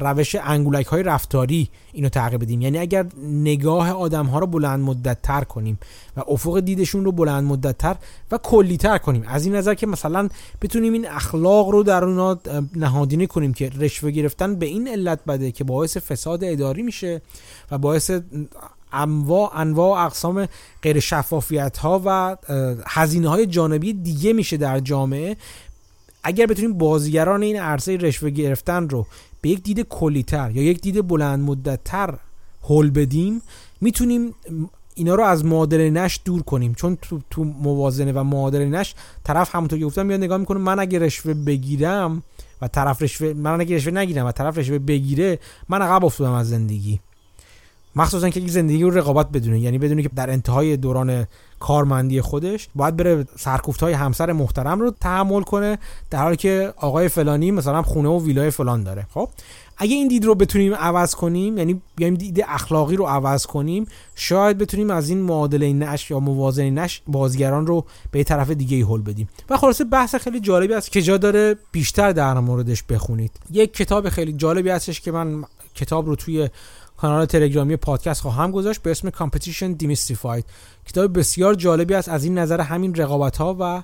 [0.00, 2.60] روش انگولک های رفتاری اینو تغییر بدیم.
[2.60, 5.78] یعنی اگر نگاه آدم ها رو بلند مدت تر کنیم
[6.16, 7.96] و افق دیدشون رو بلند مدت تر
[8.30, 9.24] و کلی تر کنیم.
[9.28, 10.28] از این نظر که مثلا
[10.62, 12.38] بتونیم این اخلاق رو در اونا
[12.76, 17.22] نهادینه کنیم که رشوه گرفتن به این علت بده که باعث فساد اداری میشه
[17.70, 18.10] و باعث
[18.92, 20.48] انواع انواع اقسام
[20.82, 22.36] غیر شفافیت ها و
[22.86, 25.36] هزینه های جانبی دیگه میشه در جامعه
[26.24, 29.06] اگر بتونیم بازیگران این عرصه رشوه گرفتن رو
[29.40, 32.14] به یک دید کلیتر یا یک دید بلند مدتتر
[32.62, 33.42] هول بدیم
[33.80, 34.34] می‌تونیم
[34.94, 36.74] اینا رو از معادله نش دور کنیم.
[36.74, 38.94] چون تو, تو موازنه و معادله نش
[39.24, 42.22] طرف همونطور که گفتم میاد نگاه می‌کنه من اگه رشوه بگیرم
[42.62, 46.48] و طرف رشوه من اگه رشوه نگیرم و طرف رشوه بگیره من عقب افتادم از
[46.48, 47.00] زندگی.
[47.96, 49.60] مخصوصا که زندگی رو رقابت بدونه.
[49.60, 51.26] یعنی بدونه که در انتهای دوران
[51.60, 55.78] کارمندی خودش باید بره سرکوفت های همسر محترم رو تحمل کنه
[56.10, 59.06] در حالی که آقای فلانی مثلا خونه و ویلای فلان داره.
[59.14, 59.28] خب؟
[59.78, 64.58] اگه این دید رو بتونیم عوض کنیم یعنی بیایم دید اخلاقی رو عوض کنیم شاید
[64.58, 69.28] بتونیم از این معادله نش یا موازنه نش بازیگران رو به طرف دیگه ای بدیم.
[69.50, 73.30] و خلاصه بحث خیلی جالبی است که جا داره بیشتر در موردش بخونید.
[73.50, 76.48] یک کتاب خیلی جالبی هستش که من کتاب رو توی
[76.96, 80.42] کانال تلگرامی پادکست خواهم گذاشت به اسم Competition Demystified.
[80.86, 82.08] کتاب بسیار جالبی است.
[82.08, 83.82] از این نظر همین رقابت ها و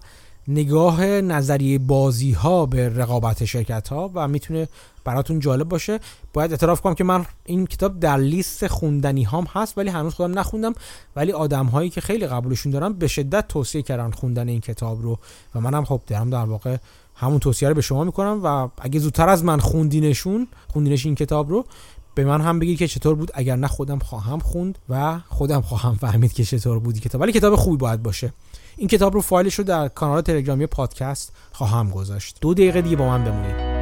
[0.49, 4.69] نگاه نظریه بازی ها به رقابت شرکت ها و می‌تونه
[5.05, 6.01] براتون جالب باشه.
[6.33, 10.39] باید اعتراف کنم که من این کتاب در لیست خوندنی هام هست ولی هنوز خودم
[10.39, 10.75] نخوندم.
[11.17, 15.19] ولی آدم هایی که خیلی قبولشون دارم به شدت توصیه کردن خوندن این کتاب رو.
[15.55, 16.77] و منم خب دارم در واقع
[17.15, 18.41] همون توصیه رو به شما می‌کنم.
[18.45, 21.65] و اگه زودتر از من خوندینشون خوندینش این کتاب رو
[22.15, 25.95] به من هم بگید که چطور بود اگر نه خودم خواهم خوند و خودم خواهم
[25.95, 27.21] فهمید که چطور بود کتاب.
[27.21, 28.33] ولی کتاب خوبی باید باشه.
[28.77, 32.37] این کتاب رو فایلش رو در کانال تلگرامی پادکست خواهم گذاشت.
[32.41, 33.81] دو دقیقه دیگه با من بمونید.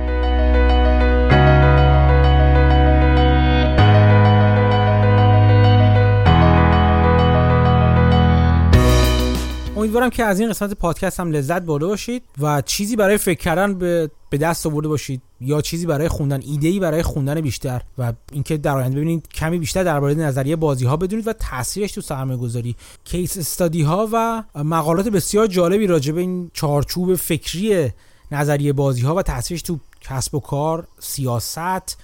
[9.77, 13.75] امیدوارم که از این قسمت پادکست هم لذت برده باشید و چیزی برای فکر کردن
[13.75, 18.13] به به دست آورده باشید یا چیزی برای خوندن ایده ای برای خوندن بیشتر و
[18.33, 22.39] اینکه در آینده ببینید کمی بیشتر درباره نظریه بازی ها بدونید و تاثیرش تو سرمایه
[22.39, 27.91] گذاری کیس استادی ها و مقالات بسیار جالبی راجع به این چارچوب فکری
[28.33, 31.97] نظریه بازی ها و تاثیرش تو کسب و کار سیاست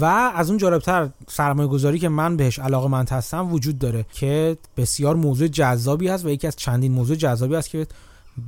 [0.00, 0.04] و
[0.34, 5.16] از اون جالبتر سرمایه گذاری که من بهش علاقه من هستم وجود داره که بسیار
[5.16, 7.86] موضوع جذابی هست و یکی از چندین موضوع جذابی است که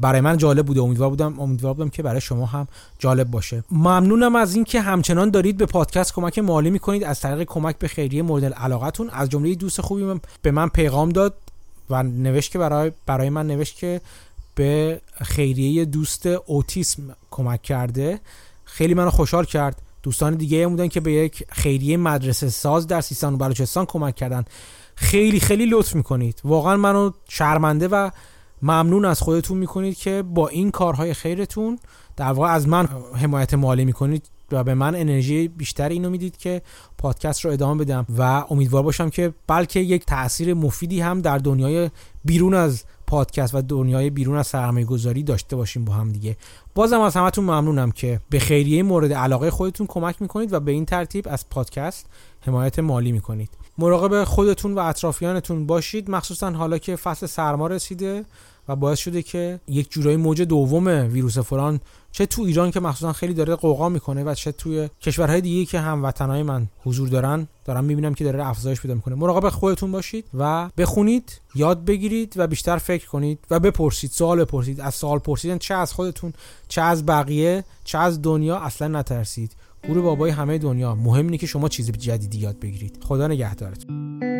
[0.01, 0.83] برای من جالب بوده.
[0.83, 2.69] امیدوار بودم امیدوار بودم که برای شما هم
[2.99, 3.65] جالب باشه.
[3.71, 7.05] ممنونم از اینکه همچنان دارید به پادکست کمک مالی می‌کنید.
[7.05, 9.11] از طریق کمک به خیریه مورد علاقتون.
[9.11, 11.35] از جمله دوست خوبی به من پیغام داد
[11.91, 14.01] و نوشت که برای برای من نوشت که
[14.55, 18.21] به خیریه دوست اوتیسم کمک کرده.
[18.65, 19.83] خیلی منو خوشحال کرد.
[20.03, 24.15] دوستان دیگه هم بودن که به یک خیریه مدرسه ساز در سیستان و بلوچستان کمک
[24.17, 24.45] کردن.
[24.95, 26.41] خیلی خیلی لطف می‌کنید.
[26.45, 28.11] واقعا منو شرمنده و
[28.65, 31.79] ممنون از خودتون می‌کنید که با این کارهای خیرتون
[32.17, 36.63] در واقع از من حمایت مالی می‌کنید و به من انرژی بیشتر اینو می‌دید که
[36.99, 41.91] پادکست رو ادامه بدم و امیدوار باشم که بلکه یک تاثیر مفیدی هم در دنیای
[42.25, 46.37] بیرون از پادکست و دنیای بیرون از سرمایه گذاری داشته باشیم با هم دیگه.
[46.75, 50.85] بازم از همتون ممنونم که به خیریه مورد علاقه خودتون کمک می‌کنید و به این
[50.85, 52.07] ترتیب از پادکست
[52.41, 53.51] حمایت مالی می‌کنید.
[53.79, 56.11] مراقب خودتون و اطرافیانتون باشید.
[56.11, 58.25] مخصوصا حالا که فصل سرما رسیده
[58.69, 61.81] و باعث شده که یک جورایی موج دوم ویروس فلان
[62.13, 65.81] چه تو ایران که مخصوصا خیلی داره قوقا می‌کنه و چه توی کشورهای دیگه که
[65.81, 69.15] هموطنهای من حضور دارن دارم می‌بینم که داره افزایش پیدا می‌کنه.
[69.15, 74.81] مراقب خودتون باشید و بخونید یاد بگیرید و بیشتر فکر کنید و بپرسید سوال بپرسید.
[74.81, 76.33] از سوال پرسیدن چه از خودتون
[76.69, 79.57] چه از بقیه چه از دنیا اصلا نترسید.
[79.89, 82.99] گروه بابای همه دنیا مهم اینه که شما چیز جدیدی یاد بگیرید.
[83.03, 84.34] خدا نگهدارتون.